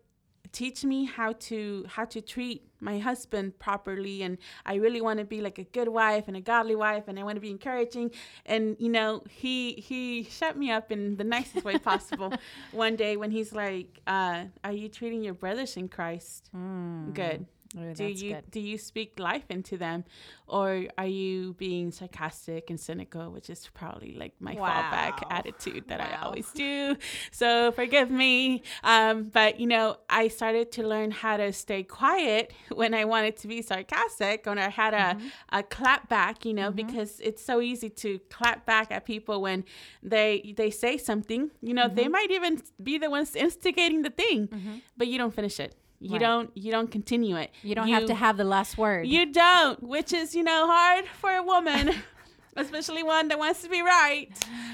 teach 0.56 0.86
me 0.86 1.04
how 1.04 1.34
to 1.34 1.86
how 1.90 2.06
to 2.06 2.22
treat 2.22 2.64
my 2.80 2.98
husband 2.98 3.60
properly. 3.60 4.24
And 4.24 4.38
I 4.66 4.76
really 4.76 5.02
want 5.02 5.20
to 5.20 5.26
be 5.26 5.42
like 5.42 5.60
a 5.60 5.66
good 5.66 5.90
wife 5.90 6.26
and 6.28 6.38
a 6.38 6.42
godly 6.42 6.76
wife 6.76 7.04
and 7.08 7.20
I 7.20 7.24
want 7.24 7.36
to 7.36 7.42
be 7.42 7.52
encouraging. 7.52 8.12
And 8.46 8.78
you 8.80 8.90
know 8.90 9.24
he 9.30 9.74
he 9.74 10.24
shut 10.24 10.58
me 10.58 10.72
up 10.72 10.92
in 10.92 11.18
the 11.18 11.26
nicest 11.26 11.66
way 11.66 11.78
possible 11.78 12.34
one 12.72 12.96
day 12.96 13.18
when 13.18 13.32
he's 13.32 13.52
like 13.54 14.00
uh, 14.08 14.46
are 14.64 14.72
you 14.72 14.88
treating 14.88 15.24
your 15.24 15.34
brothers 15.34 15.76
in 15.76 15.90
Christ? 15.90 16.50
Mm. 16.56 17.14
good 17.14 17.46
Ooh, 17.78 17.94
do 17.94 18.06
you 18.06 18.34
good. 18.34 18.52
do 18.52 18.60
you 18.60 18.78
speak 18.78 19.20
life 19.20 19.46
into 19.50 19.76
them 19.78 20.06
or 20.48 20.86
are 20.98 21.08
you 21.08 21.54
being 21.58 21.92
sarcastic 21.92 22.70
and 22.70 22.80
cynical 22.80 23.32
which 23.32 23.50
is 23.50 23.68
probably 23.74 24.14
like 24.16 24.34
my 24.40 24.54
fallback 24.56 25.24
attitude 25.32 25.84
that 25.88 26.00
i 26.00 26.16
always 26.24 26.50
do. 26.52 26.96
So 27.32 27.72
forgive 27.72 28.10
me. 28.10 28.62
Um, 28.84 29.24
but 29.26 29.60
you 29.60 29.68
know 29.68 29.98
i 30.10 30.28
started 30.30 30.72
to 30.74 30.88
learn 30.88 31.12
how 31.12 31.38
to 31.38 31.52
stay 31.54 31.84
quiet 31.84 32.54
when 32.74 32.94
i 32.94 33.04
wanted 33.06 33.36
to 33.38 33.48
be 33.48 33.62
sarcastic 33.62 34.48
or 34.48 34.58
i 34.60 34.70
had 34.70 34.94
a, 34.94 34.98
Mm-hmm. 35.16 35.28
a 35.60 35.64
clap 35.64 36.10
back 36.10 36.46
you 36.46 36.54
know 36.54 36.72
because 36.72 37.20
it's 37.20 37.44
so 37.44 37.62
easy 37.62 37.90
to 37.90 38.20
clap 38.30 38.66
back 38.66 38.92
at 38.92 39.06
people 39.06 39.42
when 39.42 39.64
they 40.02 40.54
they 40.58 40.70
say 40.72 40.98
something. 40.98 41.52
You 41.62 41.74
know 41.74 41.86
Mm-hmm. 41.86 41.96
they 41.96 42.08
might 42.08 42.32
even 42.32 42.62
be 42.82 42.98
the 42.98 43.10
ones 43.10 43.36
instigating 43.36 44.02
the 44.04 44.10
thing 44.10 44.50
but 44.98 45.08
you 45.08 45.18
don't 45.18 45.34
finish 45.34 45.60
it 45.60 45.76
you 46.00 46.12
Right. 46.14 46.20
don't 46.20 46.52
you 46.56 46.72
don't 46.72 46.92
continue 46.92 47.36
it 47.38 47.52
You 47.64 47.76
don't 47.76 47.88
have 47.88 48.06
to 48.08 48.16
have 48.16 48.38
the 48.38 48.44
last 48.44 48.78
word. 48.78 49.08
you 49.08 49.32
don't 49.32 49.82
which 49.82 50.14
is 50.14 50.36
you 50.36 50.44
know 50.44 50.68
hard 50.68 51.06
for 51.22 51.32
a 51.32 51.44
woman 51.44 51.92
especially 52.56 53.04
one 53.04 53.28
that 53.30 53.40
wants 53.40 53.62
to 53.64 53.70
be 53.70 53.82
right 53.82 54.30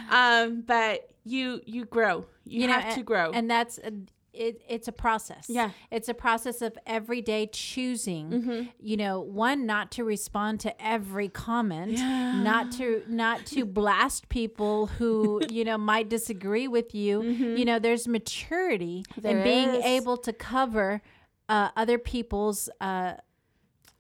um 0.09 0.61
but 0.61 1.09
you 1.23 1.61
you 1.65 1.85
grow 1.85 2.25
you, 2.45 2.67
have 2.67 2.85
and, 2.85 2.95
to 2.95 3.03
grow 3.03 3.31
and 3.31 3.49
that's 3.49 3.77
a, 3.79 3.91
it, 4.33 4.61
it's 4.67 4.87
a 4.87 4.91
process. 4.91 5.45
Yeah. 5.49 5.71
it's 5.91 6.07
a 6.09 6.13
process 6.13 6.61
of 6.61 6.77
every 6.85 7.21
day 7.21 7.47
choosing 7.51 8.69
you 8.79 8.97
know 8.97 9.19
one 9.19 9.65
not 9.65 9.91
to 9.91 10.03
respond 10.03 10.59
to 10.61 10.83
every 10.83 11.27
comment 11.27 11.93
not 11.93 12.71
to 12.73 13.03
not 13.07 13.45
to 13.47 13.65
blast 13.79 14.29
people 14.29 14.87
who 14.87 15.41
you 15.49 15.63
know 15.63 15.77
might 15.77 16.09
disagree 16.09 16.67
with 16.67 16.93
you. 16.95 17.21
You 17.21 17.65
know 17.65 17.79
there's 17.79 18.07
maturity 18.07 19.03
There 19.17 19.37
in 19.37 19.43
being 19.43 19.69
able 19.83 20.17
to 20.17 20.33
cover 20.33 21.01
uh, 21.49 21.69
other 21.75 21.97
people's 21.97 22.69
uh, 22.79 23.13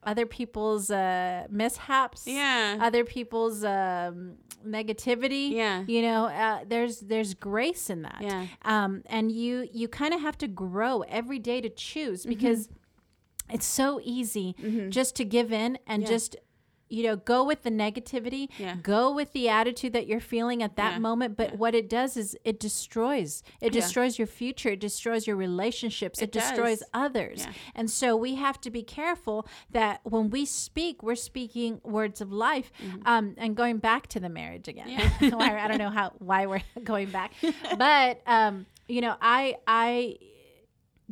other 0.03 0.25
people's 0.25 0.89
uh, 0.89 1.45
mishaps 1.49 2.23
yeah 2.25 2.77
other 2.81 3.03
people's 3.05 3.63
um, 3.63 4.35
negativity 4.65 5.51
Yeah. 5.51 5.83
you 5.87 6.01
know 6.01 6.25
uh, 6.25 6.59
there's 6.67 7.01
there's 7.01 7.33
grace 7.33 7.89
in 7.89 8.01
that 8.03 8.19
Yeah. 8.21 8.47
um, 8.63 9.03
and 9.07 9.31
you 9.31 9.67
you 9.71 9.87
kind 9.87 10.13
of 10.13 10.21
have 10.21 10.37
to 10.39 10.47
grow 10.47 11.01
every 11.01 11.39
day 11.39 11.61
to 11.61 11.69
choose 11.69 12.25
because 12.25 12.69
it's 13.49 13.65
so 13.65 13.99
easy 14.03 14.55
just 14.89 15.15
to 15.17 15.25
give 15.25 15.51
in 15.51 15.77
and 15.85 16.03
Yeah. 16.03 16.09
just 16.09 16.35
you 16.91 17.03
know 17.03 17.15
go 17.15 17.43
with 17.43 17.63
the 17.63 17.69
negativity 17.71 18.49
Yeah. 18.57 18.75
go 18.81 19.13
with 19.13 19.31
the 19.33 19.49
attitude 19.49 19.93
that 19.93 20.07
you're 20.07 20.19
feeling 20.19 20.61
at 20.61 20.75
that 20.75 20.93
Yeah. 20.93 20.99
moment 20.99 21.37
but 21.37 21.57
what 21.57 21.73
it 21.73 21.89
does 21.89 22.17
is 22.17 22.37
it 22.43 22.59
destroys 22.59 23.43
it 23.61 23.73
Yeah. 23.73 23.81
destroys 23.81 24.17
your 24.19 24.27
future 24.27 24.69
it 24.69 24.79
destroys 24.79 25.25
your 25.27 25.35
relationships 25.35 26.19
it, 26.19 26.25
It 26.25 26.31
destroys 26.31 26.83
others 26.93 27.45
Yeah. 27.45 27.53
and 27.75 27.89
so 27.89 28.15
we 28.15 28.35
have 28.35 28.59
to 28.61 28.69
be 28.69 28.83
careful 28.83 29.47
that 29.71 30.01
when 30.03 30.29
we 30.29 30.45
speak 30.45 31.01
we're 31.03 31.15
speaking 31.15 31.79
words 31.83 32.21
of 32.21 32.31
life 32.31 32.71
um, 33.05 33.35
and 33.37 33.55
going 33.55 33.77
back 33.77 34.07
to 34.07 34.19
the 34.19 34.29
marriage 34.29 34.67
again 34.67 34.87
Mm-hmm. 34.89 35.25
Yeah. 35.39 35.61
i 35.63 35.67
don't 35.67 35.77
know 35.77 35.89
how 35.89 36.11
why 36.19 36.45
we're 36.45 36.61
going 36.83 37.09
back 37.09 37.33
but 37.77 38.21
um, 38.25 38.65
you 38.87 39.01
know 39.01 39.15
i 39.21 39.55
i 39.67 40.17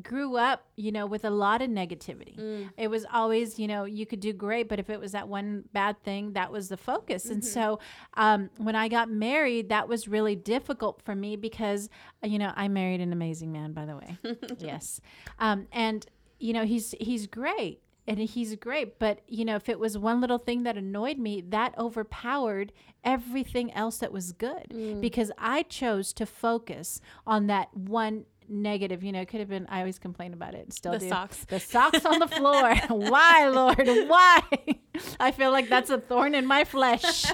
grew 0.04 0.36
up, 0.38 0.66
you 0.76 0.92
know, 0.92 1.06
with 1.06 1.26
a 1.26 1.30
lot 1.30 1.62
of 1.62 1.70
negativity. 1.70 2.38
Mm. 2.38 2.70
It 2.78 2.88
was 2.90 3.06
always, 3.12 3.60
you 3.60 3.68
know, 3.68 3.84
you 3.86 4.06
could 4.06 4.20
do 4.20 4.34
great, 4.34 4.70
but 4.70 4.80
if 4.80 4.90
it 4.90 5.00
was 5.00 5.12
that 5.14 5.28
one 5.28 5.64
bad 5.74 6.02
thing, 6.04 6.34
that 6.34 6.52
was 6.52 6.70
the 6.70 6.78
focus. 6.78 7.26
And 7.26 7.42
Mm-hmm. 7.42 7.50
so 7.50 7.80
um, 8.16 8.50
when 8.58 8.76
I 8.76 8.88
got 8.88 9.10
married, 9.10 9.70
that 9.70 9.88
was 9.88 10.08
really 10.08 10.36
difficult 10.36 11.02
for 11.02 11.16
me 11.16 11.36
because, 11.36 11.90
you 12.24 12.40
know, 12.40 12.52
I 12.56 12.68
married 12.68 13.02
an 13.02 13.12
amazing 13.14 13.52
man, 13.52 13.74
by 13.74 13.86
the 13.86 13.96
way. 13.96 14.18
yes. 14.60 15.02
Um, 15.40 15.68
and, 15.72 16.06
you 16.40 16.54
know, 16.54 16.66
he's 16.66 16.94
he's 17.00 17.28
great. 17.28 17.82
And 18.08 18.18
he's 18.18 18.56
great, 18.56 18.98
but 18.98 19.22
you 19.28 19.46
know, 19.46 19.56
if 19.56 19.70
it 19.70 19.78
was 19.80 19.96
one 19.96 20.20
little 20.20 20.40
thing 20.40 20.64
that 20.64 20.76
annoyed 20.78 21.20
me, 21.20 21.42
that 21.50 21.78
overpowered 21.78 22.72
everything 23.04 23.72
else 23.74 23.98
that 24.00 24.12
was 24.12 24.32
good 24.32 24.68
Mm. 24.74 25.00
because 25.00 25.32
I 25.38 25.62
chose 25.64 26.12
to 26.14 26.26
focus 26.26 27.02
on 27.28 27.46
that 27.48 27.72
one 27.76 28.26
negative. 28.50 29.04
You 29.04 29.12
know, 29.12 29.22
it 29.22 29.28
could 29.28 29.40
have 29.40 29.50
been. 29.50 29.68
I 29.70 29.80
always 29.80 30.00
complain 30.00 30.34
about 30.34 30.56
it. 30.56 30.74
Still 30.74 30.94
The 30.94 31.00
do. 31.00 31.10
socks. 31.10 31.46
The 31.46 31.60
socks 31.60 32.06
on 32.06 32.20
the 32.20 32.28
floor. 32.28 32.76
Why, 32.90 33.48
Lord? 33.48 33.88
Why? 34.08 34.42
I 35.20 35.32
feel 35.32 35.52
like 35.52 35.70
that's 35.70 35.90
a 35.90 36.00
thorn 36.00 36.36
in 36.36 36.46
my 36.46 36.64
flesh. 36.64 37.26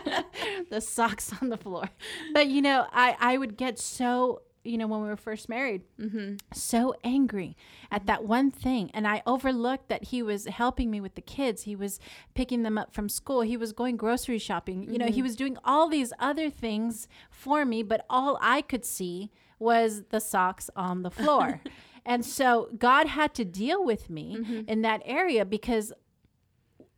the 0.70 0.82
socks 0.82 1.32
on 1.42 1.50
the 1.50 1.58
floor. 1.58 1.90
But 2.34 2.48
you 2.48 2.62
know, 2.62 2.88
I 2.92 3.16
I 3.20 3.38
would 3.38 3.58
get 3.58 3.80
so. 3.80 4.42
You 4.68 4.80
know, 4.80 4.88
when 4.88 5.04
we 5.04 5.08
were 5.08 5.16
first 5.16 5.48
married, 5.48 5.84
mm-hmm. 6.02 6.38
so 6.52 6.96
angry 7.04 7.56
at 7.92 8.08
that 8.08 8.24
one 8.24 8.50
thing. 8.50 8.90
And 8.96 9.08
I 9.08 9.22
overlooked 9.28 9.90
that 9.90 10.06
he 10.06 10.24
was 10.24 10.48
helping 10.48 10.90
me 10.90 11.00
with 11.00 11.14
the 11.14 11.22
kids. 11.22 11.62
He 11.62 11.76
was 11.76 12.00
picking 12.34 12.64
them 12.64 12.76
up 12.76 12.92
from 12.92 13.08
school. 13.08 13.42
He 13.42 13.58
was 13.58 13.74
going 13.74 13.96
grocery 13.96 14.40
shopping. 14.40 14.92
You 14.92 14.98
know, 14.98 15.06
he 15.06 15.12
mm-hmm. 15.12 15.22
was 15.22 15.36
doing 15.36 15.58
all 15.64 15.88
these 15.88 16.12
other 16.18 16.50
things 16.50 17.08
for 17.30 17.64
me, 17.64 17.84
but 17.84 18.08
all 18.10 18.40
I 18.42 18.64
could 18.64 18.86
see 18.86 19.30
was 19.60 20.04
the 20.10 20.20
socks 20.20 20.70
on 20.76 21.04
the 21.04 21.12
floor. 21.12 21.62
and 22.06 22.26
so 22.26 22.70
God 22.78 23.08
had 23.08 23.34
to 23.36 23.46
deal 23.46 23.84
with 23.84 24.10
me 24.10 24.38
mm-hmm. 24.38 24.62
in 24.68 24.82
that 24.82 25.02
area 25.06 25.46
because 25.46 25.94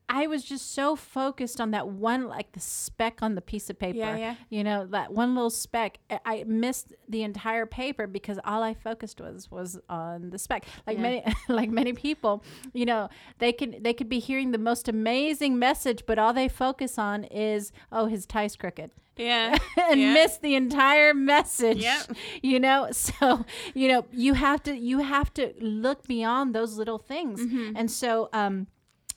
I 0.10 0.28
was 0.28 0.44
just 0.44 0.74
so 0.74 0.96
focused 0.96 1.60
on 1.60 1.72
that 1.72 1.90
one, 1.90 2.30
like 2.30 2.54
the 2.54 2.62
speck 2.62 3.20
on 3.22 3.36
the 3.36 3.42
piece 3.42 3.70
of 3.70 3.78
paper. 3.78 3.98
Yeah, 3.98 4.16
yeah. 4.16 4.36
You 4.50 4.64
know, 4.64 4.86
that 4.88 5.12
one 5.12 5.36
little 5.36 5.50
speck. 5.50 6.00
I- 6.10 6.20
I 6.26 6.44
missed 6.46 6.94
the 7.10 7.24
entire 7.24 7.66
paper 7.66 8.08
because 8.08 8.40
all 8.46 8.64
I 8.64 8.74
focused 8.74 9.20
was 9.20 9.52
was 9.52 9.78
on 9.90 10.30
the 10.30 10.38
speck. 10.40 10.66
Like 10.86 10.98
Yeah. 10.98 11.02
many, 11.02 11.24
like 11.50 11.70
many 11.70 11.92
people, 11.92 12.44
you 12.74 12.86
know, 12.86 13.10
they 13.40 13.52
can 13.52 13.84
they 13.84 13.94
could 13.94 14.08
be 14.08 14.20
hearing 14.20 14.52
the 14.52 14.58
most 14.58 14.88
amazing 14.88 15.60
message, 15.60 16.06
but 16.06 16.18
all 16.18 16.32
they 16.32 16.48
focus 16.48 16.98
on 16.98 17.26
is, 17.26 17.74
oh, 17.92 18.06
his 18.06 18.26
tie's 18.26 18.56
crooked 18.56 18.92
Yeah. 19.18 19.58
and 19.90 20.00
Yeah. 20.00 20.14
miss 20.14 20.38
the 20.38 20.56
entire 20.56 21.14
message. 21.14 21.78
Yep. 21.80 22.12
You 22.44 22.60
know, 22.60 22.90
so 22.92 23.46
you 23.74 23.88
know, 23.88 24.06
you 24.12 24.34
have 24.36 24.64
to 24.64 24.76
you 24.76 25.00
have 25.00 25.34
to 25.36 25.54
look 25.60 26.08
beyond 26.08 26.54
those 26.56 26.78
little 26.78 26.98
things. 26.98 27.42
Mm-hmm. 27.42 27.76
And 27.76 27.90
so 27.92 28.30
um 28.34 28.68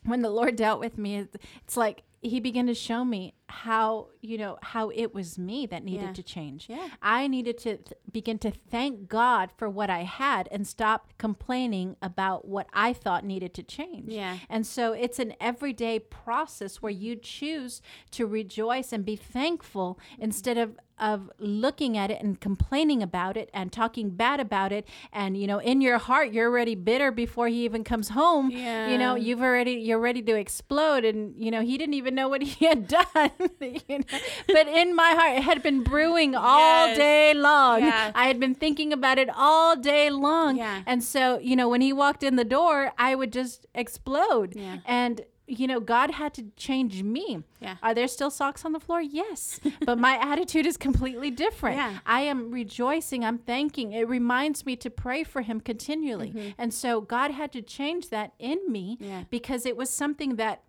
when 0.05 0.23
the 0.23 0.31
Lord 0.31 0.57
dealt 0.57 0.81
with 0.81 0.97
me, 0.99 1.27
it's 1.65 1.77
like 1.77 2.03
he 2.23 2.41
began 2.41 2.67
to 2.67 2.75
show 2.75 3.05
me 3.05 3.35
how, 3.51 4.09
you 4.21 4.39
know, 4.39 4.59
how 4.63 4.91
it 4.91 5.13
was 5.13 5.39
me 5.39 5.67
that 5.67 5.85
needed 5.85 6.07
Yeah. 6.07 6.13
to 6.13 6.23
change. 6.23 6.69
Yeah. 6.69 6.89
I 7.03 7.27
needed 7.27 7.59
to 7.59 7.77
th- 7.77 7.93
begin 8.11 8.39
to 8.39 8.51
thank 8.51 9.09
God 9.09 9.51
for 9.57 9.69
what 9.69 9.91
I 9.91 10.05
had 10.05 10.49
and 10.53 10.67
stop 10.67 11.13
complaining 11.19 11.97
about 12.01 12.47
what 12.47 12.69
I 12.73 12.93
thought 12.93 13.25
needed 13.25 13.53
to 13.55 13.63
change. 13.63 14.11
Yeah. 14.11 14.39
And 14.49 14.67
so 14.67 14.93
it's 14.93 15.19
an 15.19 15.35
everyday 15.41 15.99
process 15.99 16.81
where 16.81 16.93
you 16.93 17.17
choose 17.17 17.83
to 18.13 18.27
rejoice 18.27 18.93
and 18.93 19.05
be 19.05 19.17
thankful 19.17 19.99
mm-hmm. 20.13 20.23
instead 20.23 20.57
of 20.57 20.79
of 21.01 21.31
looking 21.39 21.97
at 21.97 22.11
it 22.11 22.21
and 22.23 22.41
complaining 22.41 23.03
about 23.03 23.37
it 23.37 23.49
and 23.55 23.73
talking 23.73 24.11
bad 24.11 24.39
about 24.39 24.71
it 24.71 24.87
and 25.13 25.37
you 25.37 25.47
know 25.47 25.59
in 25.59 25.81
your 25.81 25.99
heart 25.99 26.33
you're 26.33 26.49
already 26.51 26.75
bitter 26.75 27.11
before 27.11 27.49
he 27.49 27.65
even 27.65 27.83
comes 27.83 28.11
home 28.11 28.51
you 28.51 28.99
know 28.99 29.15
you've 29.15 29.41
already 29.41 29.73
you're 29.73 29.99
ready 29.99 30.21
to 30.23 30.35
explode 30.37 31.05
and 31.05 31.35
you 31.37 31.51
know 31.51 31.63
he 31.63 31.79
didn't 31.79 31.95
even 31.95 32.15
know 32.15 32.29
what 32.29 32.43
he 32.51 32.67
had 32.67 32.87
done 32.87 33.31
you 33.61 33.99
know? 33.99 34.19
but 34.49 34.69
in 34.69 34.95
my 34.95 35.13
heart 35.13 35.37
it 35.39 35.43
had 35.43 35.63
been 35.63 35.83
brewing 35.83 36.35
all 36.35 36.87
Yes. 36.89 36.97
day 36.97 37.35
long 37.35 37.81
Yeah. 37.81 38.13
i 38.15 38.27
had 38.27 38.39
been 38.39 38.55
thinking 38.55 38.93
about 38.93 39.19
it 39.19 39.29
all 39.35 39.77
day 39.77 40.11
long 40.11 40.57
Yeah. 40.57 40.83
and 40.87 41.03
so 41.03 41.39
you 41.39 41.57
know 41.57 41.69
when 41.69 41.81
he 41.81 41.93
walked 41.93 42.23
in 42.23 42.37
the 42.37 42.45
door 42.45 42.93
i 42.99 43.15
would 43.15 43.33
just 43.33 43.67
explode 43.75 44.55
Yeah. 44.55 44.79
and 44.85 45.23
you 45.51 45.67
know 45.67 45.81
god 45.81 46.11
had 46.13 46.33
to 46.35 46.45
change 46.57 47.03
me 47.03 47.43
Yeah. 47.61 47.77
are 47.83 47.95
there 47.95 48.09
still 48.09 48.31
socks 48.31 48.65
on 48.65 48.73
the 48.73 48.81
floor 48.81 49.01
yes 49.03 49.59
but 49.85 49.99
my 49.99 50.15
attitude 50.33 50.67
is 50.67 50.77
completely 50.77 51.31
different 51.31 51.77
Yeah. 51.77 51.99
i 52.07 52.21
am 52.23 52.51
rejoicing 52.51 53.25
i'm 53.25 53.39
thanking 53.39 53.93
it 53.93 54.09
reminds 54.09 54.65
me 54.65 54.77
to 54.77 54.91
pray 54.91 55.25
for 55.25 55.43
him 55.43 55.61
continually 55.61 56.55
and 56.57 56.73
so 56.73 57.01
god 57.01 57.31
had 57.33 57.51
to 57.53 57.63
change 57.63 58.11
that 58.11 58.33
in 58.39 58.59
me 58.71 58.81
Mm-hmm. 59.01 59.05
Yeah. 59.05 59.25
because 59.31 59.67
it 59.67 59.77
was 59.77 59.91
something 59.91 60.37
that 60.37 60.63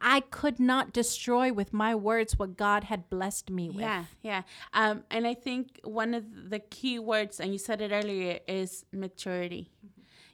I 0.00 0.20
could 0.20 0.58
not 0.58 0.94
destroy 0.94 1.52
with 1.52 1.74
my 1.74 1.94
words 1.94 2.38
what 2.38 2.56
God 2.56 2.84
had 2.84 3.10
blessed 3.10 3.50
me 3.50 3.68
with. 3.68 3.80
Yeah, 3.82 4.04
yeah. 4.22 4.42
Um, 4.72 5.04
and 5.10 5.26
I 5.26 5.34
think 5.34 5.80
one 5.84 6.14
of 6.14 6.24
the 6.48 6.60
key 6.60 6.98
words, 6.98 7.40
and 7.40 7.52
you 7.52 7.58
said 7.58 7.82
it 7.82 7.92
earlier, 7.92 8.38
is 8.48 8.86
maturity. 8.90 9.68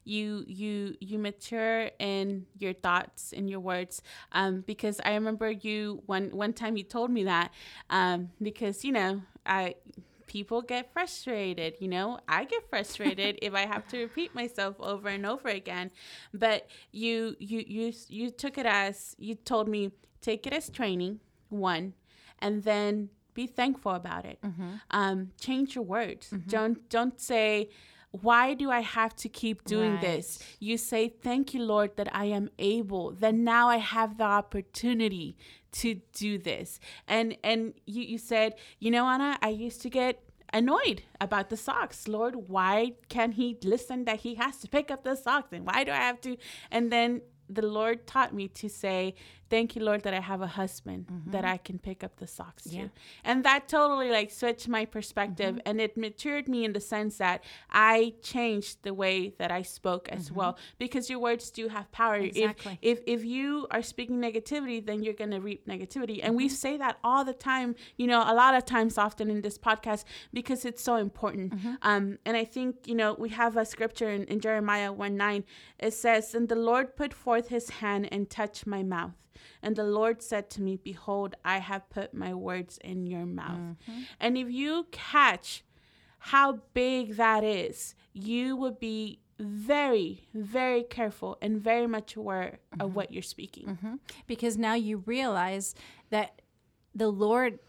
You 0.09 0.45
you 0.47 0.97
you 1.01 1.19
mature 1.19 1.91
in 1.99 2.47
your 2.59 2.73
thoughts 2.73 3.33
in 3.33 3.49
your 3.49 3.61
words. 3.61 4.03
Um, 4.33 4.63
because 4.67 5.01
I 5.05 5.15
remember 5.15 5.51
you 5.51 6.03
one 6.07 6.31
one 6.31 6.53
time 6.53 6.77
you 6.77 6.85
told 6.85 7.11
me 7.11 7.25
that. 7.25 7.53
Um, 7.91 8.31
because 8.41 8.85
you 8.85 8.93
know 8.93 9.23
I 9.45 9.75
people 10.27 10.63
get 10.63 10.93
frustrated. 10.93 11.75
You 11.81 11.89
know, 11.89 12.21
I 12.29 12.45
get 12.45 12.69
frustrated 12.71 13.39
if 13.43 13.55
I 13.55 13.67
have 13.67 13.89
to 13.89 13.99
repeat 13.99 14.35
myself 14.35 14.77
over 14.79 15.09
and 15.09 15.27
over 15.27 15.49
again. 15.49 15.91
But 16.33 16.69
you 16.93 17.35
you 17.41 17.65
you 17.67 17.93
you 18.09 18.31
took 18.31 18.59
it 18.59 18.67
as 18.67 19.17
you 19.19 19.35
told 19.35 19.69
me 19.69 19.91
take 20.21 20.47
it 20.47 20.53
as 20.53 20.69
training 20.71 21.21
one, 21.49 21.95
and 22.39 22.63
then 22.63 23.09
be 23.35 23.47
thankful 23.47 23.93
about 23.93 24.25
it. 24.25 24.39
Um, 24.91 25.31
change 25.41 25.75
your 25.75 25.85
words. 25.85 26.31
Don't 26.47 26.89
don't 26.89 27.21
say 27.21 27.71
why 28.23 28.55
do 28.55 28.71
I 28.71 28.81
have 28.81 29.15
to 29.17 29.29
keep 29.29 29.65
doing 29.65 29.93
Right. 29.93 30.01
this? 30.01 30.39
You 30.61 30.77
say, 30.77 31.09
Thank 31.09 31.55
you, 31.55 31.63
Lord, 31.63 31.97
that 31.97 32.09
I 32.15 32.27
am 32.27 32.51
able. 32.59 33.13
That 33.13 33.35
now 33.35 33.69
I 33.69 33.77
have 33.79 34.19
the 34.19 34.25
opportunity 34.25 35.37
to 35.73 36.01
do 36.13 36.39
this. 36.39 36.81
And 37.07 37.37
and 37.45 37.75
you, 37.87 38.03
you 38.03 38.19
said, 38.19 38.55
you 38.79 38.91
know, 38.91 39.07
Anna, 39.07 39.39
I 39.43 39.49
used 39.49 39.81
to 39.83 39.91
get 39.91 40.23
annoyed 40.53 41.03
about 41.21 41.51
the 41.51 41.57
socks. 41.57 42.09
Lord, 42.09 42.49
why 42.49 42.93
can't 43.09 43.35
he 43.35 43.57
listen 43.63 44.05
that 44.07 44.21
he 44.21 44.35
has 44.37 44.59
to 44.61 44.69
pick 44.69 44.91
up 44.91 45.05
the 45.05 45.15
socks? 45.15 45.53
And 45.53 45.67
why 45.67 45.85
do 45.85 45.91
I 45.93 45.97
have 45.97 46.21
to? 46.23 46.37
And 46.71 46.91
then 46.91 47.21
the 47.51 47.67
Lord 47.67 48.07
taught 48.07 48.35
me 48.35 48.49
to 48.49 48.69
say, 48.69 49.15
Thank 49.51 49.77
you, 49.77 49.83
Lord, 49.83 50.03
that 50.03 50.13
I 50.13 50.21
have 50.21 50.43
a 50.43 50.47
husband 50.47 51.07
that 51.29 51.45
mm-hmm. 51.45 51.55
I 51.55 51.57
can 51.57 51.79
pick 51.79 52.05
up 52.05 52.17
the 52.17 52.27
socks 52.27 52.67
Yeah. 52.67 52.83
to. 52.83 52.91
And 53.25 53.45
that 53.45 53.69
totally 53.69 54.11
like 54.11 54.31
switched 54.31 54.69
my 54.69 54.85
perspective 54.85 55.55
mm-hmm. 55.57 55.69
and 55.69 55.81
it 55.81 55.97
matured 55.97 56.49
me 56.49 56.65
in 56.65 56.73
the 56.73 56.81
sense 56.81 57.17
that 57.19 57.45
I 57.71 58.15
changed 58.23 58.83
the 58.83 58.93
way 58.93 59.35
that 59.39 59.51
I 59.51 59.63
spoke 59.63 60.09
as 60.11 60.27
mm-hmm. 60.27 60.35
well 60.35 60.59
because 60.79 61.09
your 61.09 61.19
words 61.19 61.51
do 61.51 61.69
have 61.69 61.91
power. 61.93 62.17
Exactly. 62.17 62.79
If 62.83 62.99
if 63.07 63.19
if 63.19 63.25
you 63.25 63.67
are 63.71 63.83
speaking 63.83 64.21
negativity, 64.21 64.85
then 64.85 65.03
you're 65.03 65.15
going 65.15 65.31
to 65.31 65.41
reap 65.41 65.67
negativity. 65.67 66.21
And 66.23 66.37
we 66.37 66.49
say 66.49 66.77
that 66.77 66.99
all 67.03 67.25
the 67.25 67.33
time, 67.33 67.75
you 67.97 68.07
know, 68.07 68.23
a 68.27 68.35
lot 68.35 68.55
of 68.55 68.65
times 68.65 68.99
often 68.99 69.31
in 69.31 69.41
this 69.41 69.59
podcast 69.59 70.05
because 70.33 70.65
it's 70.65 70.83
so 70.83 70.97
important. 70.97 71.55
Um 71.83 72.19
and 72.27 72.37
I 72.37 72.45
think, 72.45 72.87
you 72.87 72.95
know, 72.95 73.15
we 73.19 73.31
have 73.31 73.57
a 73.57 73.65
scripture 73.65 74.11
in, 74.11 74.25
in 74.25 74.41
Jeremiah 74.41 74.93
1 74.93 75.17
9. 75.17 75.45
It 75.79 75.95
says, 75.95 76.35
And 76.35 76.49
the 76.49 76.57
Lord 76.57 76.97
put 76.97 77.15
forth 77.15 77.49
his 77.49 77.71
hand 77.71 78.09
and 78.13 78.29
touched 78.29 78.67
my 78.67 78.83
mouth. 78.83 79.15
And 79.63 79.77
the 79.77 79.85
Lord 79.85 80.23
said 80.23 80.51
to 80.51 80.63
me, 80.63 80.77
Behold, 80.77 81.37
I 81.45 81.59
have 81.59 81.89
put 81.91 82.15
my 82.15 82.35
words 82.35 82.79
in 82.79 83.07
your 83.07 83.27
mouth. 83.27 83.59
Mm-hmm. 83.59 84.01
And 84.21 84.39
if 84.39 84.51
you 84.51 84.87
catch 84.91 85.65
how 86.19 86.61
big 86.75 87.17
that 87.17 87.45
is, 87.45 87.95
you 88.13 88.57
would 88.57 88.79
be 88.79 89.21
very, 89.39 90.27
very 90.35 90.83
careful 90.83 91.39
and 91.41 91.61
very 91.61 91.87
much 91.87 92.17
aware 92.17 92.59
of 92.73 92.89
mm-hmm. 92.89 92.95
what 92.95 93.13
you're 93.13 93.23
speaking. 93.23 93.67
Mm-hmm. 93.67 93.95
because 94.27 94.57
now 94.57 94.75
you 94.75 94.99
realize 95.07 95.75
that 96.11 96.43
the 96.95 97.09
Lord 97.09 97.61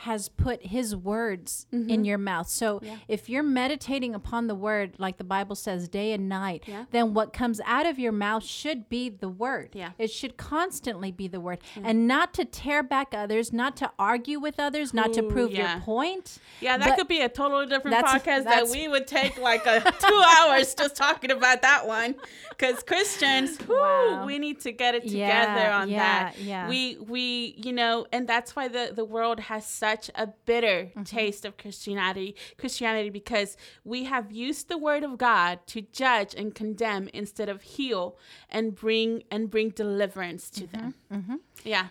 has 0.00 0.28
put 0.28 0.66
his 0.66 0.94
words 0.94 1.66
Mm-hmm. 1.72 1.90
in 1.90 2.04
your 2.04 2.18
mouth. 2.18 2.48
So 2.48 2.80
if 3.08 3.28
you're 3.28 3.42
meditating 3.42 4.14
upon 4.14 4.46
the 4.46 4.54
word 4.54 4.94
like 4.98 5.16
the 5.16 5.24
Bible 5.24 5.56
says 5.56 5.88
day 5.88 6.12
and 6.12 6.28
night, 6.28 6.64
Yeah. 6.66 6.84
then 6.90 7.14
what 7.14 7.32
comes 7.32 7.60
out 7.64 7.86
of 7.86 7.98
your 7.98 8.12
mouth 8.12 8.44
should 8.44 8.88
be 8.88 9.08
the 9.08 9.28
word. 9.28 9.70
Yeah. 9.72 9.90
It 9.98 10.10
should 10.10 10.36
constantly 10.36 11.10
be 11.12 11.28
the 11.28 11.40
word 11.40 11.58
and 11.82 12.06
not 12.06 12.34
to 12.34 12.44
tear 12.44 12.82
back 12.82 13.08
others, 13.14 13.52
not 13.52 13.76
to 13.78 13.90
argue 13.98 14.38
with 14.38 14.60
others, 14.60 14.92
not 14.92 15.12
to 15.14 15.22
prove 15.22 15.50
yeah. 15.52 15.74
your 15.76 15.80
point. 15.82 16.38
Yeah, 16.60 16.76
that 16.76 16.88
But- 16.90 16.98
could 16.98 17.08
be 17.08 17.20
a 17.20 17.28
totally 17.28 17.66
different 17.66 17.96
That's- 17.96 18.14
podcast 18.22 18.44
that 18.44 18.68
we 18.68 18.88
would 18.88 19.06
take 19.06 19.38
like 19.38 19.66
a 19.66 19.80
two 20.00 20.22
hours 20.38 20.74
just 20.74 20.94
talking 20.96 21.30
about 21.30 21.62
that 21.62 21.86
one. 21.86 22.14
Because 22.50 22.82
Christians, 22.82 23.58
whew, 23.58 23.76
Wow. 23.80 24.24
we 24.26 24.38
need 24.38 24.60
to 24.60 24.72
get 24.72 24.94
it 24.94 25.02
together 25.04 25.60
Yeah, 25.60 25.78
on 25.80 25.88
yeah, 25.90 25.98
that. 26.24 26.38
yeah. 26.40 26.68
We 26.68 26.96
we 27.06 27.54
you 27.58 27.72
know, 27.72 28.06
and 28.12 28.26
that's 28.28 28.54
why 28.56 28.68
the 28.68 28.92
the 28.94 29.04
world 29.04 29.40
has 29.40 29.64
such 29.66 29.85
a 30.14 30.26
bitter 30.44 30.76
Mm-hmm. 30.86 31.02
taste 31.04 31.44
of 31.44 31.56
Christianity. 31.56 32.34
Christianity 32.58 33.10
because 33.10 33.56
we 33.84 34.04
have 34.04 34.30
used 34.32 34.68
the 34.68 34.78
word 34.78 35.02
of 35.04 35.16
God 35.18 35.60
to 35.68 35.82
judge 35.92 36.34
and 36.34 36.54
condemn 36.54 37.08
instead 37.14 37.48
of 37.48 37.62
heal 37.62 38.18
and 38.50 38.74
bring 38.74 39.22
and 39.30 39.50
bring 39.50 39.70
deliverance 39.70 40.50
to 40.50 40.66
them. 40.66 40.94
Yeah. 41.10 41.16
Mm-hmm. 41.18 41.34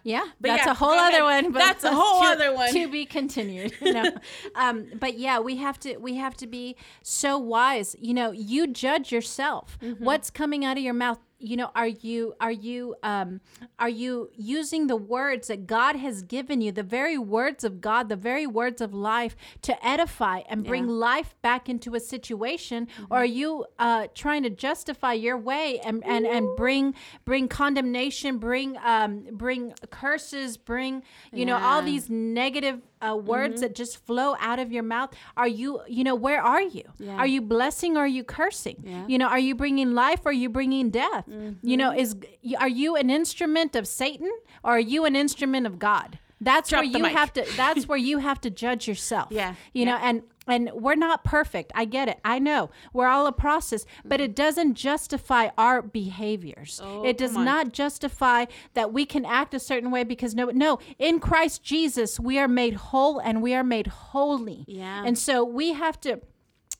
Yeah, 0.04 0.26
But 0.40 0.48
that's 0.50 0.66
yeah, 0.66 0.72
a 0.72 0.76
whole 0.76 0.92
other 0.94 1.24
one. 1.24 1.52
But 1.52 1.60
That's 1.60 1.84
a 1.84 1.92
whole 2.00 2.22
to- 2.22 2.28
other 2.30 2.54
one. 2.54 2.72
to 2.72 2.88
be 2.88 3.06
continued. 3.06 3.74
no, 3.82 4.06
um, 4.56 4.86
but 5.00 5.18
yeah, 5.18 5.40
we 5.40 5.58
have 5.58 5.78
to 5.82 5.98
we 5.98 6.16
have 6.16 6.36
to 6.38 6.48
be 6.48 6.76
so 7.02 7.38
wise. 7.38 7.96
You 8.00 8.14
know, 8.14 8.32
you 8.32 8.68
judge 8.68 9.12
yourself. 9.12 9.78
Mm-hmm. 9.82 10.04
What's 10.04 10.30
coming 10.30 10.64
out 10.64 10.78
of 10.78 10.84
your 10.84 10.94
mouth? 10.94 11.20
You 11.38 11.58
know, 11.58 11.70
are 11.76 11.88
you 11.88 12.34
are 12.40 12.52
you 12.52 12.96
um, 13.04 13.42
are 13.78 13.90
you 13.90 14.30
using 14.36 14.88
the 14.88 14.96
words 14.96 15.48
that 15.50 15.68
God 15.68 15.98
has 15.98 16.22
given 16.24 16.62
you, 16.62 16.72
the 16.72 16.82
very 16.84 17.18
words 17.18 17.64
of 17.64 17.82
God, 17.82 18.08
the 18.08 18.16
very 18.16 18.48
words 18.48 18.80
of 18.82 18.94
life, 18.94 19.36
to 19.64 19.86
edify 19.86 20.42
and 20.50 20.64
bring 20.64 20.86
Yeah. 20.86 20.94
life 20.94 21.36
back 21.42 21.68
into 21.68 21.94
a 21.94 22.00
situation, 22.00 22.88
or 23.10 23.20
are 23.20 23.26
you 23.26 23.66
uh, 23.80 24.08
trying 24.16 24.44
to 24.44 24.50
justify 24.50 25.14
your 25.14 25.38
way 25.38 25.80
and 25.80 26.04
and, 26.06 26.26
and 26.26 26.48
bring 26.56 26.96
bring 27.26 27.48
condemnation, 27.50 28.38
bring 28.38 28.78
um, 28.78 29.26
bring 29.32 29.74
curses, 29.92 30.56
bring 30.58 31.04
you 31.34 31.46
know 31.46 31.58
all 31.58 31.82
these 31.82 32.10
negative 32.10 32.82
uh, 33.02 33.16
words 33.16 33.62
that 33.62 33.76
just 33.76 34.06
flow 34.06 34.36
out 34.40 34.60
of 34.60 34.72
your 34.72 34.84
mouth? 34.84 35.14
Are 35.38 35.48
you 35.48 35.82
you 35.88 36.04
know 36.04 36.16
where 36.16 36.42
are 36.42 36.62
you? 36.62 36.84
Yeah. 37.00 37.16
Are 37.18 37.28
you 37.28 37.42
blessing 37.42 37.98
or 37.98 38.02
are 38.02 38.08
you 38.08 38.24
cursing? 38.24 38.78
Yeah. 38.84 39.06
You 39.08 39.18
know, 39.18 39.28
are 39.28 39.40
you 39.40 39.56
bringing 39.56 39.94
life 39.94 40.26
or 40.26 40.30
are 40.30 40.34
you 40.34 40.50
bringing 40.50 40.90
death? 40.90 41.26
You 41.62 41.78
know, 41.78 41.92
Mm-hmm. 41.92 42.00
is 42.00 42.16
are 42.60 42.68
you 42.70 42.96
an 42.96 43.10
instrument 43.10 43.76
of 43.76 43.88
Satan 43.88 44.32
or 44.64 44.72
are 44.72 44.80
you 44.80 45.06
an 45.06 45.16
instrument 45.16 45.68
of 45.68 45.80
God? 45.80 46.20
That's 46.42 46.70
Drop 46.70 46.84
where 46.84 46.92
you 46.92 47.02
mic. 47.04 47.14
have 47.14 47.32
to. 47.34 47.46
That's 47.56 47.88
where 47.90 47.98
you 47.98 48.18
have 48.20 48.42
to 48.42 48.50
judge 48.50 48.88
yourself. 48.88 49.30
Yeah, 49.32 49.56
You 49.74 49.86
know, 49.86 49.98
and 50.02 50.22
and 50.48 50.72
we're 50.74 50.96
not 50.96 51.24
perfect. 51.24 51.72
I 51.76 51.86
get 51.86 52.08
it. 52.08 52.20
I 52.24 52.40
know 52.40 52.70
we're 52.94 53.08
all 53.08 53.28
a 53.28 53.32
process, 53.32 53.86
but 54.04 54.22
it 54.22 54.36
doesn't 54.36 54.76
justify 54.76 55.50
our 55.58 55.82
behaviors. 55.82 56.80
Oh, 56.84 57.04
it 57.06 57.18
does 57.18 57.34
not 57.34 57.74
justify 57.74 58.46
that 58.74 58.94
we 58.94 59.06
can 59.06 59.26
act 59.26 59.54
a 59.54 59.60
certain 59.60 59.92
way 59.92 60.04
because 60.04 60.36
no, 60.36 60.46
no. 60.46 60.80
In 61.00 61.20
Christ 61.20 61.64
Jesus, 61.64 62.20
we 62.20 62.40
are 62.40 62.48
made 62.48 62.76
whole 62.76 63.20
and 63.20 63.42
we 63.42 63.54
are 63.54 63.64
made 63.64 63.88
holy. 63.88 64.66
Yeah. 64.68 65.04
And 65.06 65.18
so 65.18 65.44
we 65.44 65.74
have 65.74 66.00
to 66.02 66.22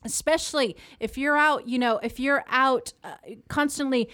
especially 0.06 0.76
if 1.00 1.18
you're 1.18 1.36
out 1.36 1.68
you 1.68 1.78
know 1.78 1.98
if 2.02 2.18
you're 2.18 2.44
out 2.48 2.92
uh, 3.04 3.14
constantly 3.48 4.08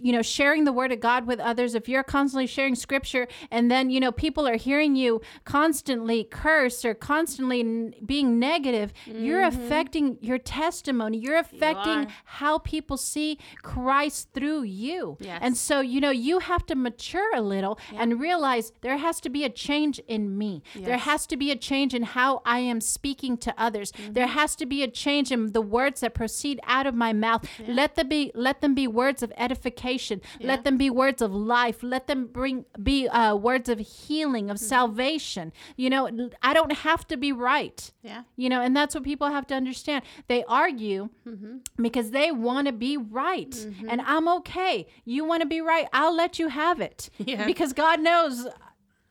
you 0.00 0.12
know 0.12 0.22
sharing 0.22 0.64
the 0.64 0.72
word 0.72 0.92
of 0.92 1.00
god 1.00 1.26
with 1.26 1.40
others 1.40 1.74
if 1.74 1.88
you're 1.88 2.02
constantly 2.02 2.46
sharing 2.46 2.74
scripture 2.74 3.26
and 3.50 3.70
then 3.70 3.90
you 3.90 3.98
know 3.98 4.12
people 4.12 4.46
are 4.46 4.56
hearing 4.56 4.94
you 4.94 5.20
constantly 5.44 6.24
curse 6.24 6.84
or 6.84 6.94
constantly 6.94 7.60
n- 7.60 7.94
being 8.04 8.38
negative 8.38 8.92
you're 9.06 9.42
affecting 9.42 10.18
your 10.20 10.38
testimony. 10.38 11.18
You're 11.18 11.38
affecting 11.38 12.04
are. 12.04 12.06
how 12.24 12.58
people 12.58 12.96
see 12.96 13.38
christ 13.62 14.28
through 14.34 14.62
you. 14.62 15.16
Yes. 15.20 15.38
and 15.42 15.56
so 15.56 15.80
you 15.80 16.00
know 16.00 16.10
you 16.10 16.40
have 16.40 16.66
to 16.66 16.74
mature 16.74 17.34
a 17.34 17.40
little 17.40 17.78
and 17.94 18.20
realize 18.20 18.72
there 18.80 18.96
has 18.96 19.20
to 19.20 19.30
be 19.30 19.44
a 19.44 19.50
change 19.50 19.98
in 20.08 20.36
me. 20.36 20.62
There 20.74 20.98
has 20.98 21.26
to 21.28 21.36
be 21.36 21.50
a 21.50 21.56
change 21.56 21.94
in 21.94 22.02
how 22.02 22.42
i 22.44 22.58
am 22.58 22.80
speaking 22.80 23.36
to 23.38 23.54
others. 23.56 23.92
There 24.10 24.26
has 24.26 24.56
to 24.56 24.66
be 24.66 24.82
a 24.82 24.88
change 24.88 25.21
in 25.30 25.52
the 25.52 25.60
words 25.62 26.00
that 26.00 26.14
proceed 26.14 26.60
out 26.66 26.86
of 26.86 26.94
my 26.94 27.12
mouth. 27.12 27.48
Let 27.66 27.94
them 27.94 28.08
be 28.08 28.32
let 28.34 28.60
them 28.60 28.74
be 28.74 28.86
words 28.86 29.22
of 29.22 29.32
edification. 29.36 30.20
Let 30.40 30.64
them 30.64 30.76
be 30.76 30.90
words 30.90 31.22
of 31.22 31.34
life. 31.34 31.82
Let 31.82 32.06
them 32.06 32.26
bring 32.26 32.64
be 32.82 33.08
uh, 33.08 33.36
words 33.36 33.68
of 33.68 33.78
healing 33.78 34.50
of 34.50 34.58
hmm. 34.58 34.64
salvation. 34.64 35.52
You 35.76 35.90
know 35.90 36.30
I 36.42 36.52
don't 36.54 36.72
have 36.72 37.06
to 37.08 37.16
be 37.16 37.32
right. 37.32 37.90
Yeah. 38.02 38.22
you 38.36 38.48
know 38.48 38.60
and 38.60 38.76
that's 38.76 38.94
what 38.94 39.04
people 39.04 39.28
have 39.28 39.46
to 39.48 39.54
understand. 39.54 40.04
They 40.28 40.44
argue 40.44 41.10
mm-hmm. 41.26 41.58
because 41.80 42.10
they 42.10 42.32
want 42.32 42.66
to 42.66 42.72
be 42.72 42.96
right. 42.96 43.50
Mm-hmm. 43.50 43.88
And 43.88 44.00
i'm 44.02 44.28
okay. 44.28 44.86
You 45.04 45.24
want 45.24 45.42
to 45.42 45.48
be 45.48 45.60
right 45.60 45.86
i'll 45.92 46.14
let 46.14 46.38
you 46.38 46.48
have 46.48 46.80
it. 46.80 47.10
Yeah. 47.32 47.46
because 47.46 47.72
god 47.72 48.00
knows 48.00 48.48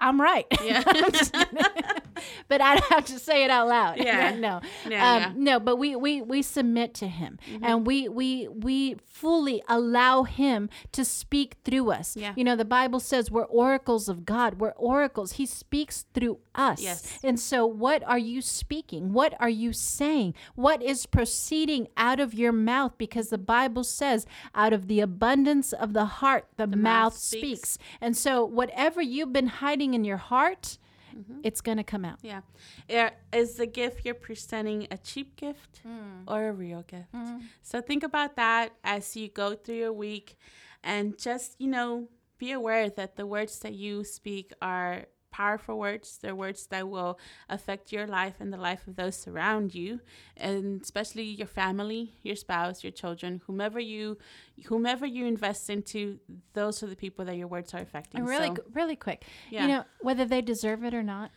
i'm 0.02 0.20
right 0.20 0.46
Yeah. 0.64 0.84
but 2.48 2.62
i 2.62 2.76
don't 2.76 2.92
have 2.92 3.06
to 3.06 3.20
say 3.20 3.44
it 3.44 3.50
out 3.50 3.68
loud 3.68 3.98
Yeah. 4.04 4.36
no 4.36 4.62
Yeah, 4.88 5.14
um, 5.14 5.22
yeah. 5.22 5.32
no 5.36 5.60
but 5.60 5.78
we 5.78 5.96
we 5.96 6.22
we 6.22 6.42
submit 6.42 6.94
to 6.96 7.08
him 7.08 7.40
and 7.62 7.86
we 7.88 8.08
we 8.10 8.48
we 8.50 8.96
fully 9.06 9.62
allow 9.68 10.24
him 10.24 10.70
to 10.92 11.06
speak 11.06 11.56
through 11.64 11.92
us 11.92 12.16
Yeah. 12.18 12.34
you 12.36 12.44
know 12.44 12.56
the 12.56 12.66
bible 12.66 13.00
says 13.00 13.32
we're 13.32 13.44
oracles 13.46 14.10
of 14.10 14.26
god 14.26 14.60
we're 14.60 14.72
oracles 14.72 15.34
he 15.34 15.46
speaks 15.46 16.06
through 16.14 16.40
us 16.56 16.82
Yes. 16.82 17.20
and 17.24 17.40
so, 17.40 17.66
what 17.66 18.04
are 18.04 18.18
you 18.18 18.42
speaking? 18.42 19.14
What 19.14 19.34
are 19.40 19.50
you 19.50 19.74
saying? 19.74 20.34
What 20.56 20.82
is 20.82 21.06
proceeding 21.06 21.88
out 21.98 22.20
of 22.20 22.34
your 22.34 22.52
mouth? 22.52 22.98
Because 22.98 23.30
the 23.30 23.38
Bible 23.38 23.84
says, 23.84 24.26
out 24.54 24.74
of 24.74 24.88
the 24.88 25.00
abundance 25.00 25.74
of 25.74 25.94
the 25.94 26.06
heart, 26.06 26.48
the, 26.58 26.68
mouth, 26.68 26.78
mouth 26.78 27.18
speaks. 27.18 27.44
speaks. 27.44 27.78
And 28.00 28.16
so, 28.18 28.44
whatever 28.46 29.02
you've 29.02 29.34
been 29.34 29.48
hiding 29.48 29.94
in 29.94 30.04
your 30.04 30.18
heart, 30.18 30.78
Mm-hmm. 31.12 31.42
it's 31.44 31.60
going 31.60 31.78
to 31.78 31.84
come 31.84 32.06
out. 32.06 32.20
Yeah. 32.22 32.40
Yeah. 32.88 33.10
Is 33.34 33.56
the 33.56 33.66
gift 33.66 34.06
you're 34.06 34.14
presenting 34.14 34.88
a 34.92 34.98
cheap 34.98 35.36
gift 35.36 35.82
mm. 35.86 36.24
or 36.26 36.48
a 36.48 36.54
real 36.54 36.84
gift? 36.84 37.12
Mm. 37.14 37.42
So 37.62 37.82
think 37.82 38.04
about 38.04 38.38
that 38.38 38.72
as 38.82 39.14
you 39.18 39.28
go 39.28 39.56
through 39.56 39.76
your 39.76 39.92
week 39.92 40.38
and 40.86 41.18
just, 41.18 41.60
you 41.60 41.68
know, 41.68 42.08
be 42.38 42.54
aware 42.54 42.90
that 42.90 43.18
the 43.18 43.26
words 43.26 43.60
that 43.60 43.74
you 43.74 44.06
speak 44.06 44.54
are 44.62 45.06
powerful 45.32 45.80
words. 45.80 46.18
They're 46.22 46.36
words 46.36 46.68
that 46.68 46.90
will 46.90 47.18
affect 47.50 47.92
your 47.92 48.06
life 48.08 48.36
and 48.40 48.52
the 48.54 48.58
life 48.58 48.88
of 48.88 48.96
those 48.96 49.28
around 49.28 49.74
you, 49.74 50.02
and 50.38 50.82
especially 50.82 51.24
your 51.24 51.48
family, 51.48 52.14
your 52.24 52.36
spouse, 52.36 52.84
your 52.84 52.92
children, 52.92 53.42
whomever 53.48 53.80
you, 53.80 54.18
whomever 54.66 55.06
you 55.06 55.26
invest 55.26 55.70
into. 55.70 56.20
Those 56.54 56.84
are 56.84 56.88
the 56.88 56.96
people 56.96 57.26
that 57.26 57.38
your 57.38 57.48
words 57.48 57.74
are 57.74 57.80
affecting. 57.82 58.20
And 58.22 58.30
really, 58.30 58.48
So, 58.56 58.64
really 58.74 58.96
quick. 58.96 59.26
Yeah. 59.50 59.62
You 59.64 59.68
know, 59.70 59.84
whether 60.02 60.26
they 60.26 60.42
deserve 60.42 60.84
it 60.84 60.94
or 60.94 61.04
not, 61.04 61.32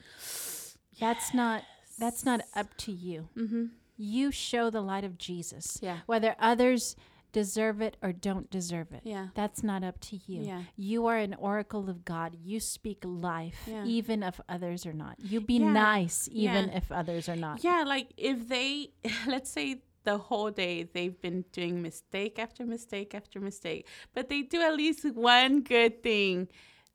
that's 1.00 1.32
not 1.34 1.62
that's 1.98 2.24
not 2.24 2.40
up 2.54 2.76
to 2.78 2.92
you. 2.92 3.28
mhm. 3.36 3.70
You 3.96 4.32
show 4.32 4.70
the 4.70 4.80
light 4.80 5.04
of 5.04 5.16
Jesus. 5.18 5.78
Yeah. 5.80 5.98
Whether 6.06 6.34
others 6.40 6.96
deserve 7.34 7.82
it 7.82 7.96
or 8.00 8.12
don't 8.12 8.48
deserve 8.50 8.92
it. 8.92 9.02
Yeah. 9.04 9.26
That's 9.34 9.62
not 9.62 9.82
up 9.84 9.98
to 10.08 10.16
you. 10.26 10.40
Yeah. 10.42 10.62
You 10.76 11.06
are 11.10 11.18
an 11.18 11.34
oracle 11.34 11.90
of 11.90 12.04
God. 12.04 12.36
You 12.42 12.60
speak 12.60 13.00
life, 13.04 13.60
Yeah. 13.66 13.84
even 13.84 14.22
if 14.22 14.40
others 14.48 14.86
are 14.86 14.94
not. 15.04 15.16
You 15.20 15.40
be 15.42 15.58
Yeah. 15.58 15.72
nice, 15.72 16.28
even 16.32 16.68
Yeah. 16.68 16.76
if 16.78 16.90
others 16.90 17.28
are 17.28 17.36
not. 17.46 17.62
Yeah, 17.64 17.82
like 17.94 18.08
if 18.16 18.48
they, 18.48 18.92
let's 19.26 19.50
say 19.50 19.82
the 20.04 20.18
whole 20.18 20.50
day 20.50 20.84
they've 20.84 21.20
been 21.20 21.44
doing 21.52 21.82
mistake 21.82 22.38
after 22.38 22.64
mistake 22.64 23.14
after 23.14 23.40
mistake, 23.40 23.86
but 24.14 24.28
they 24.28 24.42
do 24.42 24.60
at 24.62 24.74
least 24.76 25.04
one 25.14 25.60
good 25.62 26.02
thing. 26.02 26.48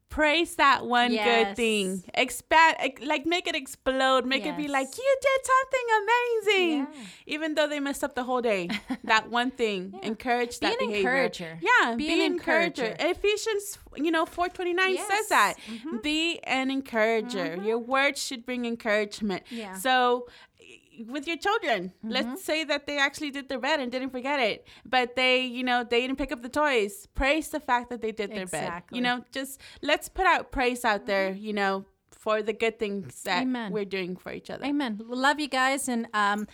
Praise 0.10 0.56
that 0.56 0.88
one 0.88 1.12
Yes. 1.14 1.26
good 1.50 1.56
thing. 1.56 2.04
Expand, 2.16 2.78
like 3.04 3.28
make 3.28 3.48
it 3.48 3.56
explode. 3.56 4.26
Make 4.26 4.44
it 4.44 4.58
be 4.58 4.68
like 4.68 4.88
you 4.98 5.18
did 5.22 5.42
something 5.54 5.88
amazing, 6.02 6.78
Yeah. 6.80 7.08
even 7.28 7.54
though 7.54 7.68
they 7.68 7.80
messed 7.80 8.04
up 8.04 8.16
the 8.16 8.24
whole 8.24 8.42
day. 8.42 8.70
that 9.04 9.30
one 9.30 9.52
thing, 9.52 9.94
Yeah. 9.94 10.08
encourage 10.08 10.60
Be 10.60 10.66
that 10.66 10.82
an 10.82 10.88
behavior. 10.88 11.10
encourager. 11.12 11.60
Yeah, 11.62 11.94
Be 11.96 12.08
be, 12.08 12.14
an 12.14 12.22
encourager. 12.34 12.86
encourager. 12.86 13.12
Ephesians, 13.20 13.78
you 13.98 14.10
know, 14.10 14.26
four 14.26 14.50
twenty 14.50 14.74
nine 14.74 14.96
Yes. 14.96 15.08
says 15.12 15.28
that. 15.30 15.54
Mhm. 15.68 16.02
Be 16.02 16.40
an 16.44 16.72
encourager. 16.72 17.56
Your 17.62 17.78
words 17.78 18.22
should 18.26 18.46
bring 18.48 18.66
encouragement. 18.66 19.44
Yeah. 19.52 19.76
So, 19.76 20.28
with 21.08 21.28
your 21.28 21.38
children, 21.38 21.94
Mm-hmm. 22.00 22.10
let's 22.12 22.44
say 22.44 22.64
that 22.64 22.88
they 22.88 22.98
actually 22.98 23.32
did 23.32 23.50
their 23.50 23.60
bed 23.60 23.80
and 23.80 23.92
didn't 23.92 24.10
forget 24.12 24.40
it, 24.40 24.68
but 24.86 25.16
they, 25.16 25.42
you 25.46 25.64
know, 25.64 25.84
they 25.84 26.02
didn't 26.02 26.18
pick 26.18 26.32
up 26.32 26.42
the 26.42 26.50
toys. 26.50 27.08
Praise 27.16 27.50
the 27.50 27.60
fact 27.60 27.90
that 27.90 28.02
they 28.02 28.12
did 28.12 28.32
their 28.32 28.46
bed. 28.48 28.84
You 28.92 29.02
know, 29.02 29.24
just 29.32 29.60
let's 29.82 30.10
put 30.10 30.26
out 30.26 30.52
praise 30.52 30.84
out 30.86 31.06
there. 31.06 31.32
You 31.32 31.54
know, 31.54 31.86
for 32.12 32.42
the 32.42 32.54
good 32.54 32.78
things 32.80 33.24
that 33.24 33.44
Amen. 33.44 33.72
we're 33.72 33.86
doing 33.86 34.16
for 34.18 34.32
each 34.32 34.50
other. 34.50 34.66
Amen. 34.66 35.00
Love 35.08 35.40
you 35.40 35.48
guys, 35.48 35.88
and 35.88 36.08
um, 36.14 36.48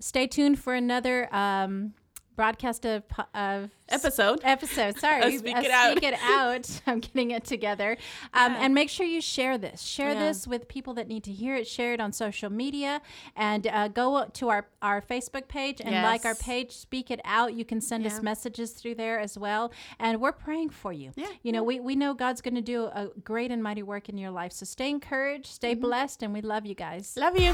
stay 0.00 0.26
tuned 0.26 0.58
for 0.58 0.74
another 0.74 1.34
um, 1.34 1.94
broadcast 2.38 2.86
of, 2.86 3.02
of 3.34 3.68
Episode. 3.90 4.40
episode. 4.44 4.96
Sorry, 5.04 5.22
Of 5.34 5.38
Speak 5.40 5.56
It 5.56 5.70
Out. 5.70 5.92
Speak 5.92 6.04
it 6.12 6.18
out. 6.22 6.80
I'm 6.86 7.00
getting 7.00 7.30
it 7.32 7.44
together. 7.44 7.96
Um, 8.32 8.52
Yeah. 8.52 8.58
And 8.64 8.74
make 8.74 8.90
sure 8.90 9.06
you 9.06 9.20
share 9.20 9.58
this. 9.58 9.80
Share 9.82 10.12
Yeah. 10.12 10.26
this 10.26 10.46
with 10.46 10.68
people 10.68 10.94
that 10.94 11.08
need 11.08 11.24
to 11.24 11.32
hear 11.32 11.56
it. 11.56 11.66
Share 11.66 11.92
it 11.94 12.00
on 12.00 12.12
social 12.12 12.50
media, 12.50 13.00
and 13.34 13.66
uh, 13.66 13.88
go 13.88 14.26
to 14.40 14.48
our 14.50 14.62
our 14.82 15.00
Facebook 15.02 15.48
page 15.48 15.80
and 15.80 15.94
like 16.10 16.24
our 16.24 16.34
page. 16.36 16.70
Speak 16.72 17.10
it 17.10 17.20
out. 17.24 17.54
You 17.54 17.64
can 17.64 17.80
send 17.80 18.06
us 18.06 18.22
messages 18.22 18.70
through 18.72 18.94
there 18.96 19.18
as 19.18 19.36
well, 19.36 19.72
and 19.98 20.20
we're 20.20 20.32
praying 20.46 20.70
for 20.70 20.92
you. 20.92 21.10
Yeah, 21.16 21.26
You 21.42 21.52
know, 21.52 21.62
we 21.64 21.80
we 21.80 21.96
know 21.96 22.14
God's 22.14 22.40
going 22.40 22.54
to 22.62 22.68
do 22.74 22.84
a 22.86 23.08
great 23.24 23.50
and 23.50 23.62
mighty 23.62 23.82
work 23.82 24.08
in 24.08 24.16
your 24.18 24.30
life. 24.40 24.52
So 24.52 24.64
stay 24.64 24.90
encouraged, 24.90 25.46
stay 25.60 25.72
Mm-hmm. 25.72 25.80
blessed, 25.88 26.22
and 26.22 26.32
we 26.32 26.40
love 26.42 26.64
you 26.66 26.74
guys. 26.86 27.14
Love 27.16 27.36
you. 27.44 27.52